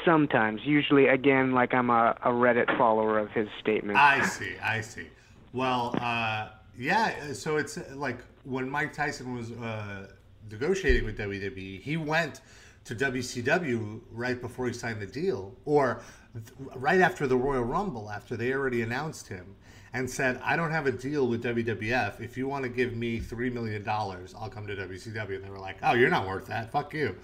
[0.05, 3.99] Sometimes, usually, again, like I'm a, a Reddit follower of his statements.
[4.01, 5.07] I see, I see.
[5.53, 7.33] Well, uh, yeah.
[7.33, 10.09] So it's uh, like when Mike Tyson was uh,
[10.51, 12.41] negotiating with WWE, he went
[12.85, 18.11] to WCW right before he signed the deal, or th- right after the Royal Rumble,
[18.11, 19.55] after they already announced him,
[19.93, 22.21] and said, "I don't have a deal with WWF.
[22.21, 25.51] If you want to give me three million dollars, I'll come to WCW." And they
[25.51, 26.73] were like, "Oh, you're not worth that.
[26.73, 27.17] Fuck you."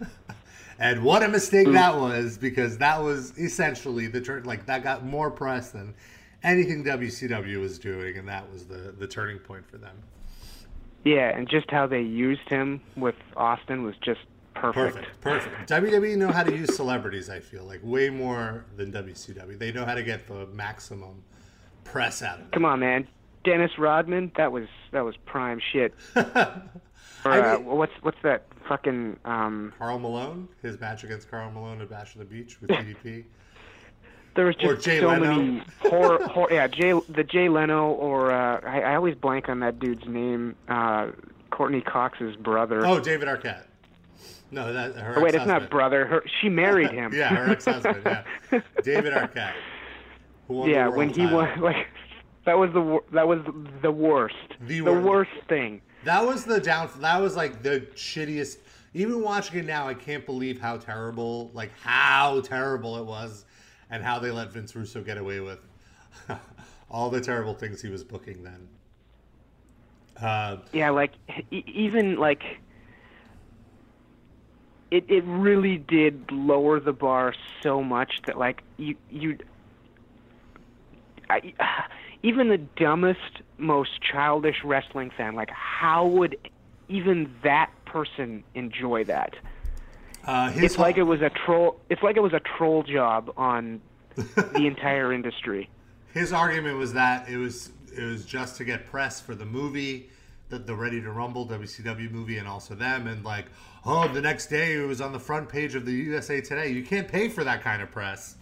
[0.78, 4.44] And what a mistake that was because that was essentially the turn.
[4.44, 5.94] Like that got more press than
[6.42, 9.96] anything WCW was doing, and that was the the turning point for them.
[11.04, 14.20] yeah, and just how they used him with Austin was just
[14.54, 14.96] perfect.
[15.20, 15.70] Perfect, perfect.
[15.70, 17.30] WWE know how to use celebrities.
[17.30, 19.58] I feel like way more than WCW.
[19.58, 21.22] They know how to get the maximum
[21.84, 22.52] press out of it.
[22.52, 23.06] Come on, man.
[23.44, 25.94] Dennis Rodman, that was that was prime shit.
[26.16, 26.24] or
[27.24, 31.90] I uh, what's what's that fucking um Karl Malone, his match against Karl Malone at
[31.90, 33.24] Bash of the Beach with DDP.
[34.34, 35.36] there was Or just Jay so Leno.
[35.36, 39.60] many horror, horror yeah, Jay the Jay Leno or uh I, I always blank on
[39.60, 41.08] that dude's name, uh
[41.50, 42.84] Courteney Cox's brother.
[42.84, 43.62] Oh, David Arquette.
[44.50, 45.14] No, that her.
[45.18, 46.06] Oh, wait, it's not brother.
[46.06, 47.12] Her she married him.
[47.14, 48.02] Yeah, her ex-husband.
[48.04, 49.52] Yeah, David Arquette.
[50.48, 51.38] who yeah, when he title.
[51.38, 51.86] was like
[52.44, 53.40] that was the that was
[53.82, 54.34] the worst.
[54.60, 55.80] The the wor- worst thing.
[56.06, 56.88] That was the down.
[57.00, 58.58] That was like the shittiest.
[58.94, 63.44] Even watching it now, I can't believe how terrible, like how terrible it was,
[63.90, 65.58] and how they let Vince Russo get away with
[66.90, 68.68] all the terrible things he was booking then.
[70.20, 71.14] Uh, Yeah, like
[71.50, 72.60] e- even like
[74.92, 79.36] it it really did lower the bar so much that like you you
[81.28, 81.52] I,
[82.26, 86.36] even the dumbest most childish wrestling fan like how would
[86.88, 89.34] even that person enjoy that
[90.24, 93.80] uh, it's like it was a troll it's like it was a troll job on
[94.14, 95.68] the entire industry
[96.12, 100.10] his argument was that it was it was just to get press for the movie,
[100.48, 103.46] the, the Ready to Rumble WCW movie, and also them, and like,
[103.84, 106.68] oh, the next day it was on the front page of the USA Today.
[106.68, 108.36] You can't pay for that kind of press.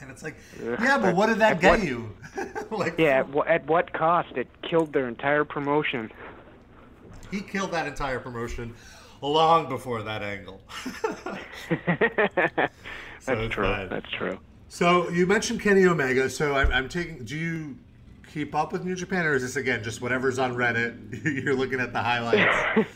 [0.02, 2.14] And it's like, yeah, but what did that At get what- you?
[2.70, 6.10] like, yeah at, wh- at what cost it killed their entire promotion
[7.30, 8.74] he killed that entire promotion
[9.22, 10.60] long before that angle.
[11.68, 12.72] That's
[13.28, 13.64] it's true.
[13.64, 13.88] fine.
[13.88, 14.38] That's true.
[14.68, 16.28] So you mentioned Kenny Omega.
[16.30, 17.24] So I'm, I'm taking.
[17.24, 17.76] Do you
[18.32, 21.24] keep up with New Japan, or is this again just whatever's on Reddit?
[21.44, 22.88] You're looking at the highlights.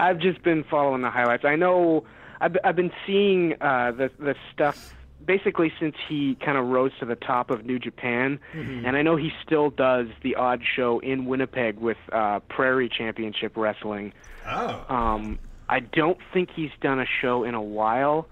[0.00, 1.44] I've just been following the highlights.
[1.44, 2.04] I know
[2.40, 4.94] I've, I've been seeing uh, the the stuff
[5.26, 9.16] basically since he kind of rose to the top of New Japan, and I know
[9.16, 14.12] he still does the odd show in Winnipeg with uh, Prairie Championship Wrestling.
[14.46, 18.28] oh, Um, I don't think he's done a show in a while,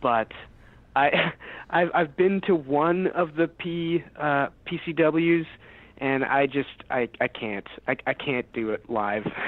[0.00, 0.32] but
[0.96, 1.32] I
[1.70, 5.46] I've I've been to one of the P uh, PCWs,
[5.98, 9.26] and I just I I can't I I can't do it live.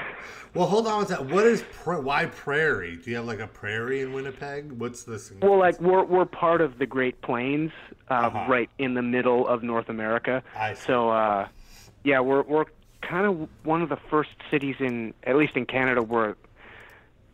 [0.53, 1.29] Well, hold on a second.
[1.29, 2.95] What is pra- why prairie?
[2.95, 4.71] Do you have like a prairie in Winnipeg?
[4.71, 5.31] What's this?
[5.39, 7.71] Well, like we're we're part of the Great Plains,
[8.09, 8.45] uh, Uh-huh.
[8.49, 10.41] right in the middle of North America.
[10.57, 10.81] I see.
[10.87, 11.47] So, uh,
[12.03, 12.65] yeah, we're we're
[13.03, 16.35] kind of one of the first cities in, at least in Canada, where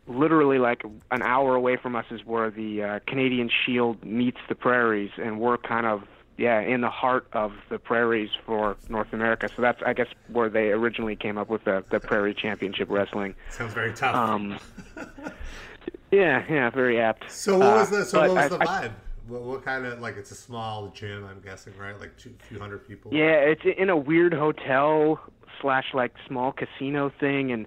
[0.08, 4.56] literally like an hour away from us is where the uh, Canadian Shield meets the
[4.56, 6.04] prairies, and we're kind of
[6.38, 9.50] yeah in the heart of the prairies for North America.
[9.56, 13.36] So that's I guess where they originally came up with the the Prairie Championship Wrestling.
[13.52, 14.16] sounds very tough.
[14.16, 14.58] Um,
[16.12, 17.32] yeah, yeah, very apt.
[17.32, 18.92] so what was Uh, the so but what was I- the I- vibe?
[19.28, 21.26] what, what kind of like it's a small gym?
[21.26, 21.98] I'm guessing, right?
[22.00, 23.14] Like two few hundred people.
[23.14, 25.20] Yeah, it's in a weird hotel
[25.62, 27.66] slash like small casino thing, and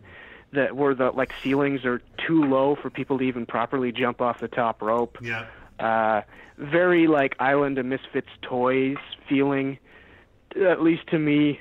[0.52, 4.40] the where the like ceilings are too low for people to even properly jump off
[4.40, 5.18] the top rope.
[5.22, 5.46] Yeah.
[5.78, 6.22] Uh,
[6.58, 8.96] very like Island of Misfits toys
[9.28, 9.78] feeling,
[10.60, 11.60] at least to me,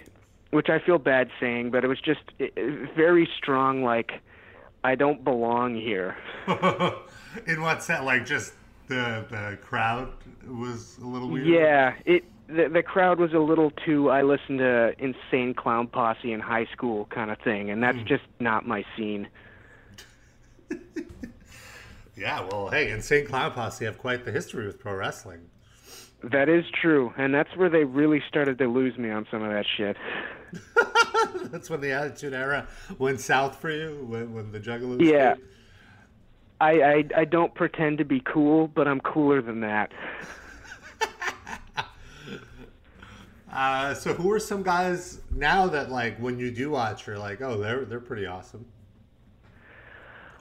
[0.51, 3.83] which I feel bad saying, but it was just i i- very strong.
[3.83, 4.13] Like
[4.83, 6.15] I don't belong here.
[7.47, 8.05] in what sense?
[8.05, 8.53] Like just
[8.87, 10.11] the the crowd
[10.47, 11.47] was a little weird.
[11.47, 14.09] Yeah, it the the crowd was a little too.
[14.09, 18.23] I listened to Insane Clown Posse in high school kind of thing, and that's just
[18.39, 19.27] not my scene.
[22.15, 22.47] Yeah.
[22.51, 25.49] Well, hey, Insane Clown Posse have quite the history with pro wrestling.
[26.23, 29.51] That is true, and that's where they really started to lose me on some of
[29.51, 29.95] that shit.
[31.51, 34.05] That's when the Attitude Era went south for you.
[34.07, 35.01] When, when the Juggalos.
[35.01, 35.35] Yeah.
[35.35, 35.43] came?
[36.61, 39.91] I, I I don't pretend to be cool, but I'm cooler than that.
[43.55, 47.41] Uh, so who are some guys now that like when you do watch, you're like,
[47.41, 48.65] oh, they're they're pretty awesome.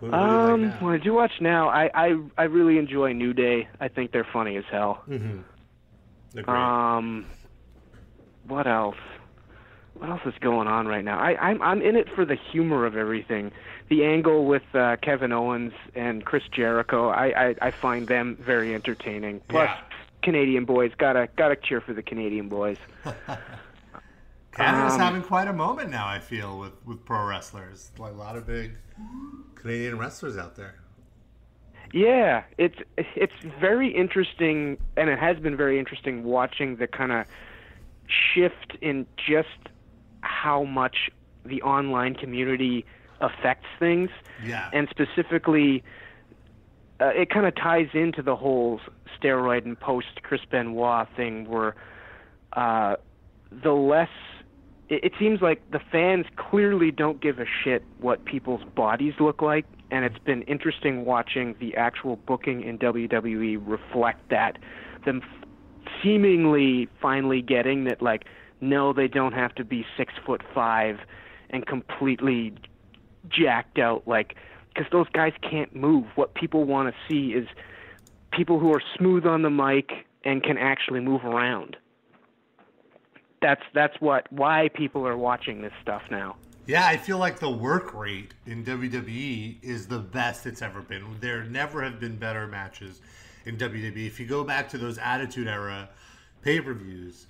[0.01, 0.89] Who- who do like Um, now?
[0.91, 3.69] I do watch now, I, I I really enjoy New Day.
[3.81, 5.03] I think they're funny as hell.
[5.07, 6.49] Great.
[6.49, 7.27] Um,
[8.47, 8.97] what else?
[9.95, 11.19] What else is going on right now?
[11.19, 13.53] I, I'm I'm in it for the humor of everything.
[13.89, 18.75] The angle with uh, Kevin Owens and Chris Jericho, I, I I find them very
[18.75, 19.41] entertaining.
[19.49, 19.81] Plus, Yeah.
[20.23, 22.79] Canadian boys gotta gotta cheer for the Canadian boys.
[24.55, 26.07] Canada's um, having quite a moment now.
[26.07, 28.73] I feel with with pro wrestlers, like a lot of big
[29.55, 30.77] Canadian wrestlers out there.
[31.93, 37.27] Yeah, it's it's very interesting, and it has been very interesting watching the kind of
[38.07, 39.49] shift in just
[40.21, 41.11] how much
[41.45, 42.85] the online community
[43.21, 44.11] affects things,
[44.45, 44.69] Yeah.
[44.73, 45.83] and specifically,
[47.01, 48.81] uh, it kind of ties into the whole
[49.19, 51.75] steroid and post Chris Benoit thing, where
[52.55, 52.97] uh,
[53.51, 54.09] the less
[54.95, 59.43] it, it seems like the fans clearly don't give a shit what people's bodies look
[59.43, 64.59] like, and it's been interesting watching the actual booking in WWE reflect that.
[65.05, 65.23] Them
[66.03, 68.25] seemingly finally getting that, like,
[68.61, 70.99] no, they don't have to be six foot five
[71.51, 72.55] and completely
[73.29, 74.37] jacked out, like,
[74.69, 76.07] because those guys can't move.
[76.15, 77.47] What people want to see is
[78.33, 79.91] people who are smooth on the mic
[80.25, 81.77] and can actually move around
[83.45, 86.37] that's that's what why people are watching this stuff now.
[86.67, 91.05] Yeah, I feel like the work rate in WWE is the best it's ever been.
[91.21, 93.03] There never have been better matches
[93.45, 94.07] in WWE.
[94.07, 95.91] If you go back to those Attitude Era
[96.41, 97.27] pay per views,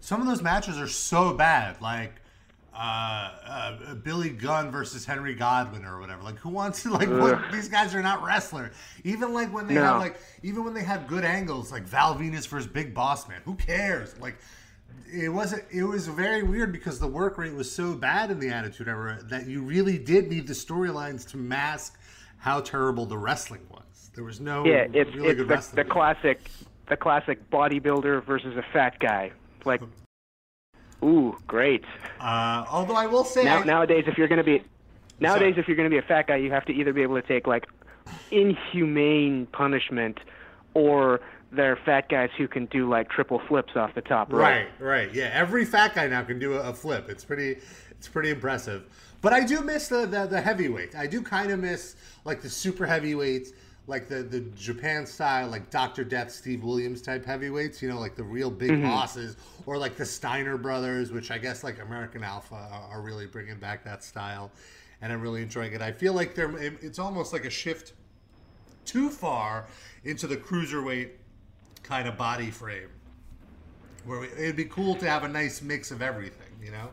[0.00, 1.78] some of those matches are so bad.
[1.82, 2.14] Like
[2.74, 6.22] uh, uh, Billy Gunn versus Henry Godwinn or whatever.
[6.22, 8.70] Like, who wants to, like, what, these guys are not wrestler.
[9.02, 9.82] Even, like, when they No.
[9.82, 13.42] have, like, even when they have good angles, like Val Venis versus Big Boss Man,
[13.44, 14.18] who cares?
[14.20, 14.38] Like,
[15.12, 18.48] it wasn't it was very weird because the work rate was so bad in the
[18.48, 21.98] attitude era that you really did need the storylines to mask
[22.38, 25.76] how terrible the wrestling was there was no Yeah, it's really it's good the, wrestling
[25.86, 26.50] the classic
[26.88, 29.30] the classic bodybuilder versus a fat guy.
[29.64, 29.80] Like,
[31.04, 31.84] ooh, great.
[32.20, 34.62] uh, although i will say Now I- nowadays, if you're gonna be
[35.20, 37.26] nowadays if you're gonna be a fat guy, you have to either be able to
[37.26, 37.66] take like
[38.30, 40.18] inhumane punishment,
[40.74, 41.20] or
[41.52, 44.40] they're fat guys who can do like triple flips off the top rope.
[44.40, 45.12] right right.
[45.14, 47.08] Yeah every fat guy now can do a, a flip.
[47.08, 47.58] It's pretty
[47.90, 48.84] it's pretty impressive.
[49.20, 52.48] But i do miss the the, the heavyweight i do kind of miss like the
[52.48, 53.52] super heavyweights
[53.86, 58.14] like the the japan style like dr death steve williams type heavyweights you know like
[58.14, 58.84] the real big mm-hmm.
[58.84, 59.36] bosses
[59.66, 63.58] or like the steiner brothers which i guess like american alpha are, are really bringing
[63.58, 64.50] back that style
[65.02, 65.82] and i'm really enjoying it.
[65.82, 67.92] I feel like they're it's almost like a shift
[68.84, 69.66] too far
[70.04, 71.10] into the cruiserweight
[71.90, 72.88] kind of body frame
[74.04, 76.88] where we, it'd be cool to have a nice mix of everything, you know?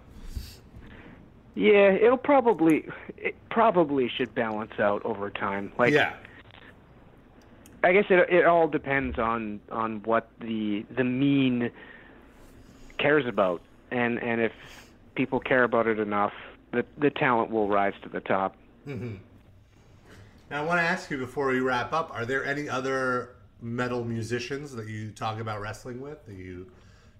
[1.55, 5.71] Yeah, it'll probably it probably should balance out over time.
[5.77, 6.13] Like yeah.
[7.83, 11.71] I guess it it all depends on on what the the mean
[12.97, 13.61] cares about.
[13.91, 14.51] and and if
[15.15, 16.33] people care about it enough,
[16.71, 18.55] the the talent will rise to the top.
[18.87, 19.15] Mm-hmm.
[20.49, 24.03] Now, I want to ask you before we wrap up: Are there any other metal
[24.03, 26.67] musicians that you talk about wrestling with that you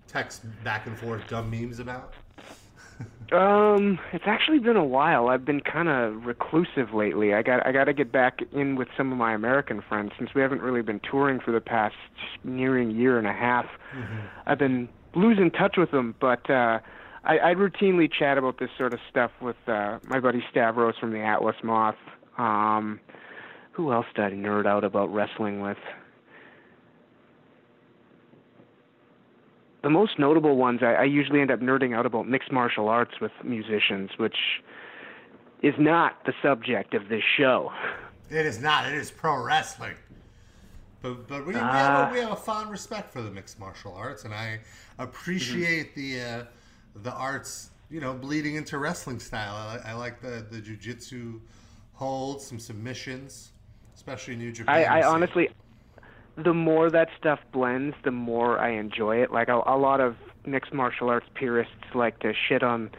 [0.07, 2.13] text back and forth dumb memes about?
[3.31, 5.27] Um, it's actually been a while.
[5.27, 7.33] I've been kind of reclusive lately.
[7.33, 10.33] I got I got to get back in with some of my American friends since
[10.33, 11.95] we haven't really been touring for the past
[12.45, 13.65] nearing year and a half.
[14.45, 16.79] I've been losing touch with them, but uh
[17.25, 21.11] I, I routinely chat about this sort of stuff with uh my buddy Stavros from
[21.11, 21.95] the Atlas Moth.
[22.37, 23.01] Um,
[23.73, 25.77] who else did I nerd out about wrestling with?
[29.87, 33.21] The most notable ones I, I usually end up nerding out about mixed martial arts
[33.21, 34.35] with musicians, which
[35.61, 37.71] is not the subject of this show.
[38.29, 38.85] It is not.
[38.91, 39.95] It is pro wrestling.
[41.01, 42.09] But but we, we, have, Ah.
[42.09, 44.59] a, we have a fond respect for the mixed martial arts, and I
[44.99, 46.43] appreciate the uh,
[47.03, 47.69] the arts.
[47.89, 49.55] You know, bleeding into wrestling style.
[49.55, 51.39] I, I like the the jujitsu
[51.93, 53.51] holds, some submissions,
[53.95, 54.75] especially New Japan.
[54.75, 55.49] I, I honestly,
[56.43, 59.31] the more that stuff blends, the more I enjoy it.
[59.31, 60.15] Like a, a lot of
[60.45, 62.89] mixed martial arts purists like to shit on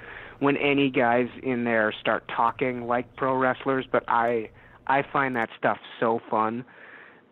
[0.41, 4.51] when any guys in there start talking like pro wrestlers, but I
[4.87, 6.65] I find that stuff so fun,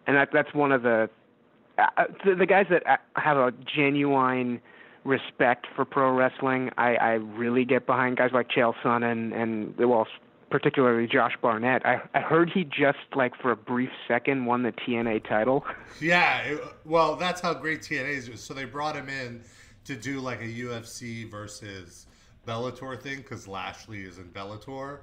[0.07, 1.09] and that that's one of the
[1.78, 4.61] uh, the, the guys that uh, have a genuine
[5.04, 6.70] respect for pro wrestling.
[6.78, 10.07] I I really get behind guys like Chael Sonnen and well
[10.51, 11.84] particularly Josh Barnett.
[11.86, 15.64] I I heard he just like for a brief second won the TNA title.
[16.01, 18.40] Yeah, it, well, that's how great TNA is.
[18.40, 19.42] So they brought him in
[19.84, 22.07] to do like a UFC versus
[22.47, 24.99] Bellator thing because Lashley is in Bellator.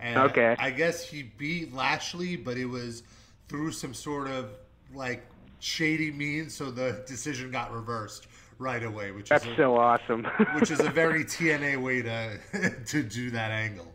[0.00, 0.56] And Okay.
[0.58, 3.02] I guess he beat Lashley, but it was
[3.48, 4.50] through some sort of
[4.94, 5.22] like
[5.60, 8.26] shady means, so the decision got reversed
[8.58, 10.24] right away, which That's is a, so awesome.
[10.54, 12.38] which is a very TNA way to
[12.86, 13.91] to do that angle.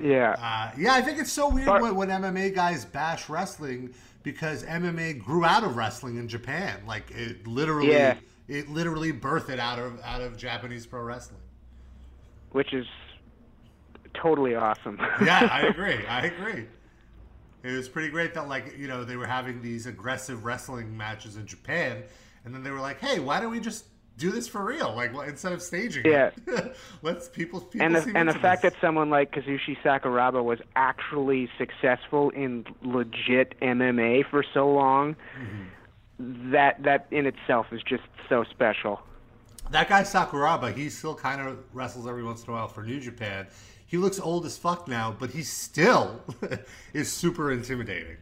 [0.00, 0.32] Yeah.
[0.38, 4.64] Uh, yeah, I think it's so weird But- when, when MMA guys bash wrestling because
[4.64, 6.80] MMA grew out of wrestling in Japan.
[6.86, 8.16] Like it literally, Yeah.
[8.48, 11.40] it literally birthed it out of out of Japanese pro wrestling.
[12.52, 12.86] which is
[14.14, 14.98] totally awesome.
[15.24, 16.04] Yeah, I agree.
[16.06, 16.66] I agree.
[17.62, 21.36] It was pretty great that like you know they were having these aggressive wrestling matches
[21.36, 22.02] in Japan,
[22.44, 23.84] and then they were like, "Hey, why don't we just
[24.18, 24.94] do this for real?
[24.94, 26.30] Like instead of staging Yeah.
[26.46, 30.44] it, let's people people and the, and the fact this." that someone like Kazushi Sakuraba
[30.44, 36.50] was actually successful in legit MMA for so long, Mm-hmm.
[36.52, 39.00] that that in itself is just so special.
[39.70, 43.00] That guy Sakuraba, he still kind of wrestles every once in a while for New
[43.00, 43.46] Japan.
[43.86, 46.20] He looks old as fuck now, but he still
[46.92, 48.16] is super intimidating.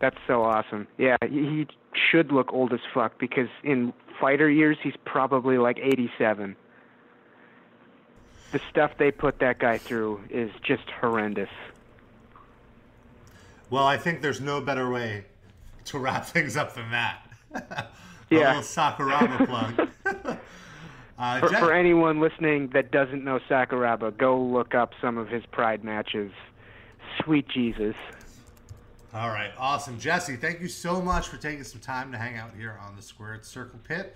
[0.00, 0.86] That's so awesome.
[0.98, 1.66] Yeah, he, he
[2.10, 6.56] should look old as fuck because in fighter years he's probably like 87.
[8.52, 11.48] The stuff they put that guy through is just horrendous.
[13.70, 15.24] Well, I think there's no better way
[15.86, 17.22] to wrap things up than that.
[18.30, 18.48] A Yeah.
[18.48, 19.88] little Sakuraba plug.
[21.18, 25.28] uh, For, Jeff- for anyone listening that doesn't know Sakuraba, go look up some of
[25.28, 26.32] his Pride matches.
[27.22, 27.94] Sweet Jesus.
[29.14, 29.98] All right, awesome.
[29.98, 33.02] Jesse, thank you so much for taking some time to hang out here on the
[33.02, 34.14] Squared Circle Pit.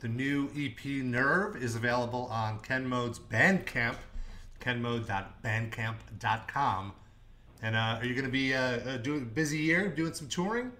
[0.00, 3.96] The new EP Nerve is available on Ken Mode's Bandcamp,
[4.60, 6.92] kenmode.bandcamp.com.
[7.62, 10.72] And uh, are you going to be uh, uh, doing busy year, doing some touring,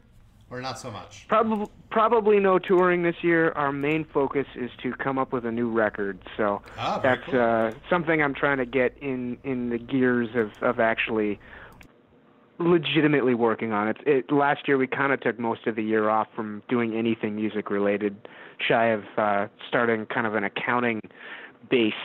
[0.50, 1.28] or not so much?
[1.28, 3.52] Probably probably no touring this year.
[3.52, 6.18] Our main focus is to come up with a new record.
[6.36, 7.40] So Ah, that's cool.
[7.40, 11.38] uh, something I'm trying to get in in the gears of of actually
[12.62, 13.96] legitimately working on it.
[14.06, 17.36] it last year we kind of took most of the year off from doing anything
[17.36, 18.16] music related,
[18.66, 21.00] shy of uh, starting kind of an accounting
[21.70, 21.96] based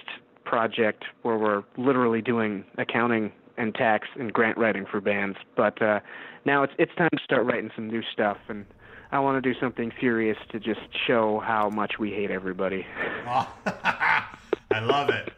[0.46, 5.38] project where we're literally doing accounting and tax and grant writing for bands.
[5.56, 6.00] But uh,
[6.46, 8.66] now it's it's time to start writing some new stuff, and
[9.12, 12.86] I want to do something furious to just show how much we hate everybody.
[13.26, 15.34] I love it.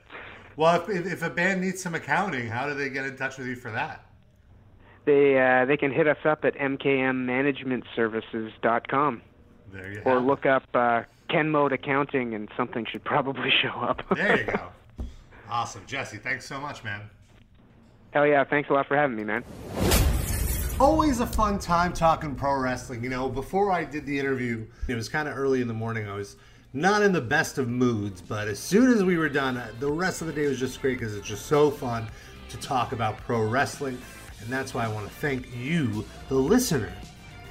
[0.57, 3.47] Well, if, if a band needs some accounting, how do they get in touch with
[3.47, 4.08] you for that?
[5.09, 9.21] They uh, they can hit us up at mkmmanagementservices.com
[9.73, 10.27] There you or have it.
[10.27, 14.03] look up uh, Ken Mode Accounting, and something should probably show up.
[14.15, 14.59] There you go.
[15.51, 15.81] Awesome.
[15.87, 17.09] Jesse, thanks so much, man.
[18.11, 18.43] Hell yeah!
[18.43, 19.43] Thanks a lot for having me, man.
[20.79, 23.03] Always a fun time talking pro wrestling.
[23.03, 26.07] You know, before I did the interview, it was kind of early in the morning.
[26.07, 26.35] I was
[26.71, 30.21] not in the best of moods, but as soon as we were done, the rest
[30.21, 32.07] of the day was just great because it's just so fun
[32.49, 33.97] to talk about pro wrestling.
[34.41, 36.91] And that's why I want to thank you, the listener,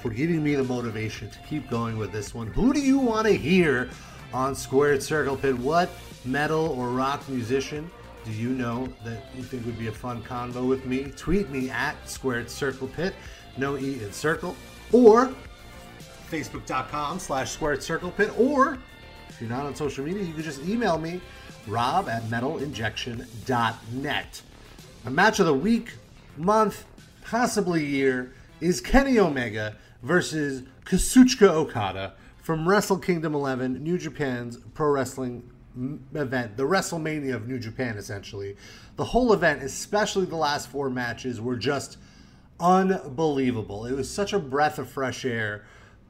[0.02, 2.46] for giving me the motivation to keep going with this one.
[2.48, 3.90] Who do you want to hear
[4.32, 5.58] on Squared Circle Pit.
[5.58, 5.90] What
[6.24, 7.90] metal or rock musician
[8.24, 11.12] do you know that you think would be a fun convo with me?
[11.16, 13.14] Tweet me at Squared Circle Pit,
[13.56, 14.54] no E in circle,
[14.92, 15.32] or
[16.30, 18.78] facebook.com slash Squared Circle Pit, or
[19.28, 21.20] if you're not on social media, you can just email me,
[21.66, 24.42] rob at metalinjection.net.
[25.06, 25.92] A match of the week,
[26.38, 26.84] month,
[27.24, 34.88] possibly year is Kenny Omega versus Kazuchika Okada from Wrestle Kingdom 11, New Japan's pro
[34.88, 35.50] wrestling
[36.14, 38.56] event, the WrestleMania of New Japan, essentially.
[38.96, 41.98] The whole event, especially the last four matches, were just
[42.58, 43.86] unbelievable.
[43.86, 45.64] It was such a breath of fresh air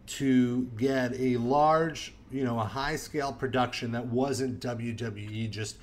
[0.07, 5.77] to get a large, you know, a high scale production that wasn't WWE, just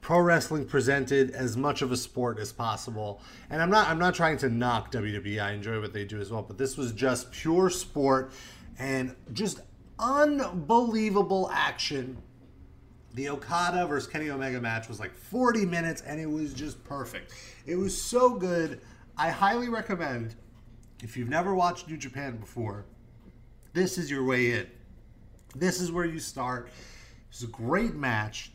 [0.00, 3.20] pro wrestling presented as much of a sport as possible.
[3.50, 5.42] And I'm not I'm not trying to knock WWE.
[5.42, 8.32] I enjoy what they do as well, but this was just pure sport
[8.78, 9.60] and just
[9.98, 12.16] unbelievable action.
[13.14, 17.34] The Okada versus Kenny Omega match was like 40 minutes and it was just perfect.
[17.66, 18.80] It was so good.
[19.16, 20.36] I highly recommend
[21.02, 22.84] if you've never watched New Japan before,
[23.72, 24.66] this is your way in.
[25.54, 26.70] This is where you start.
[27.30, 28.52] It's a great match.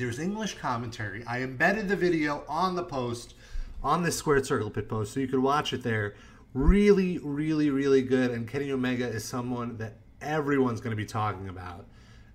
[0.00, 1.22] There's English commentary.
[1.26, 3.34] I embedded the video on the post,
[3.82, 6.14] on the Squared Circle Pit post, so you could watch it there.
[6.54, 8.30] Really, really, really good.
[8.30, 11.84] And Kenny Omega is someone that everyone's going to be talking about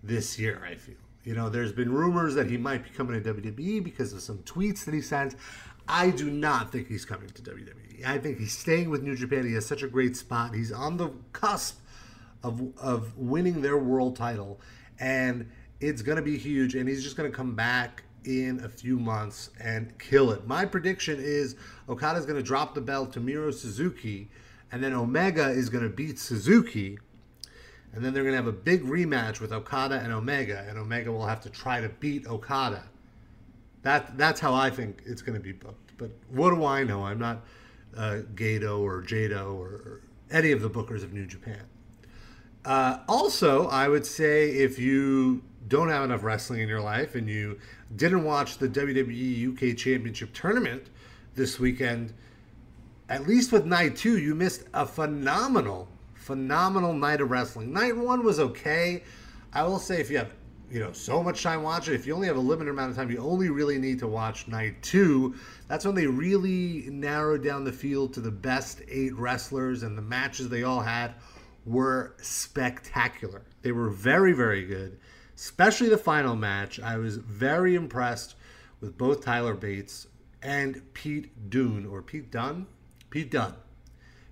[0.03, 0.93] this year, I feel.
[1.24, 4.38] You know, there's been rumors that he might be coming to WWE because of some
[4.43, 5.36] tweets that he sent.
[5.88, 8.05] I do not think he's coming to WWE.
[8.05, 9.43] I think he's staying with New Japan.
[9.47, 10.53] He has such a great spot.
[10.53, 11.80] He's on the cusp
[12.43, 14.61] of, of winning their world title.
[14.99, 15.49] And
[15.80, 18.97] it's going to be huge, and he's just going to come back in a few
[18.97, 20.47] months and kill it.
[20.47, 21.55] My prediction is
[21.88, 24.30] Okada's going to drop the belt to Minoru Suzuki,
[24.71, 26.97] and then Omega is going to beat Suzuki,
[27.93, 31.11] and then they're going to have a big rematch with Okada and Omega, and Omega
[31.11, 32.84] will have to try to beat Okada.
[33.84, 35.93] That that's how I think it's going to be booked.
[35.97, 37.03] But what do I know?
[37.03, 37.45] I'm not
[37.95, 40.01] uh, Gedo or Jado or, or
[40.32, 41.61] any of the bookers of New Japan.
[42.65, 47.30] Uh, also, I would say if you don't have enough wrestling in your life and
[47.30, 47.59] you
[47.95, 50.89] didn't watch the WWE UK Championship tournament
[51.36, 52.13] this weekend,
[53.09, 57.74] at least with night two, you missed a phenomenal, phenomenal night of wrestling.
[57.74, 59.03] Night one was okay.
[59.53, 60.32] I will say if you have
[60.72, 63.11] you know so much time watching if you only have a limited amount of time
[63.11, 65.36] you only really need to watch night two
[65.68, 70.01] that's when they really narrowed down the field to the best eight wrestlers and the
[70.01, 71.13] matches they all had
[71.66, 74.97] were spectacular they were very very good
[75.36, 76.79] especially the final match.
[76.79, 78.36] I was very impressed
[78.79, 80.07] with both Tyler Bates
[80.41, 82.67] and Pete Dune or Pete Dunne.
[83.09, 83.55] Pete Dunne.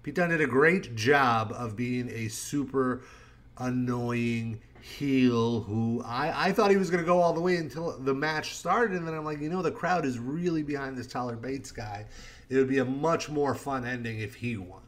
[0.03, 3.01] Pete Dunne did a great job of being a super
[3.57, 7.97] annoying heel who I, I thought he was going to go all the way until
[7.97, 8.97] the match started.
[8.97, 12.05] And then I'm like, you know, the crowd is really behind this Tyler Bates guy.
[12.49, 14.81] It would be a much more fun ending if he won.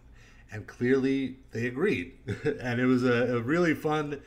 [0.52, 2.14] And clearly they agreed.
[2.60, 4.22] and it was a, a really fun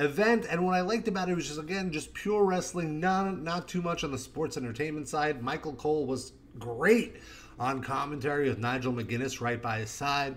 [0.00, 0.46] event.
[0.48, 3.82] And what I liked about it was just again just pure wrestling, not not too
[3.82, 5.42] much on the sports entertainment side.
[5.42, 7.16] Michael Cole was great
[7.58, 10.36] on commentary with Nigel McGuinness right by his side.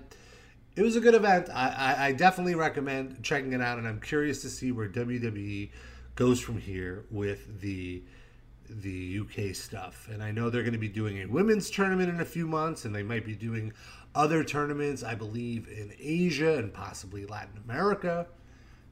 [0.75, 1.49] It was a good event.
[1.53, 5.69] I, I, I definitely recommend checking it out, and I'm curious to see where WWE
[6.15, 8.03] goes from here with the
[8.69, 10.07] the UK stuff.
[10.11, 12.85] And I know they're going to be doing a women's tournament in a few months,
[12.85, 13.73] and they might be doing
[14.15, 18.27] other tournaments, I believe, in Asia and possibly Latin America.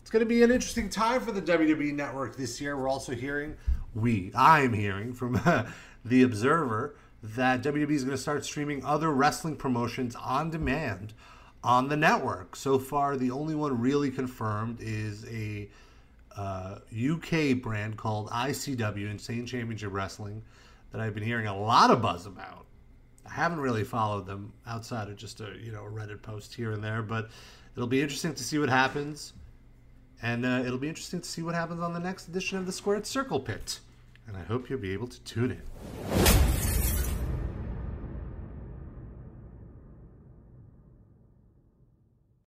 [0.02, 2.76] It's going to be an interesting time for the WWE Network this year.
[2.76, 3.56] We're also hearing,
[3.94, 5.40] we, I am hearing from
[6.06, 11.14] The Observer that WWE is going to start streaming other wrestling promotions on demand
[11.64, 12.56] on the network.
[12.56, 15.70] So far, the only one really confirmed is a
[16.36, 20.42] uh, UK brand called ICW, Insane Championship Wrestling,
[20.92, 22.66] that I've been hearing a lot of buzz about.
[23.26, 26.72] I haven't really followed them outside of just a you know a Reddit post here
[26.72, 27.30] and there, but
[27.76, 29.34] it'll be interesting to see what happens.
[30.24, 32.72] And uh, it'll be interesting to see what happens on the next edition of the
[32.72, 33.80] Squared Circle Pit.
[34.28, 36.71] And I hope you'll be able to tune in.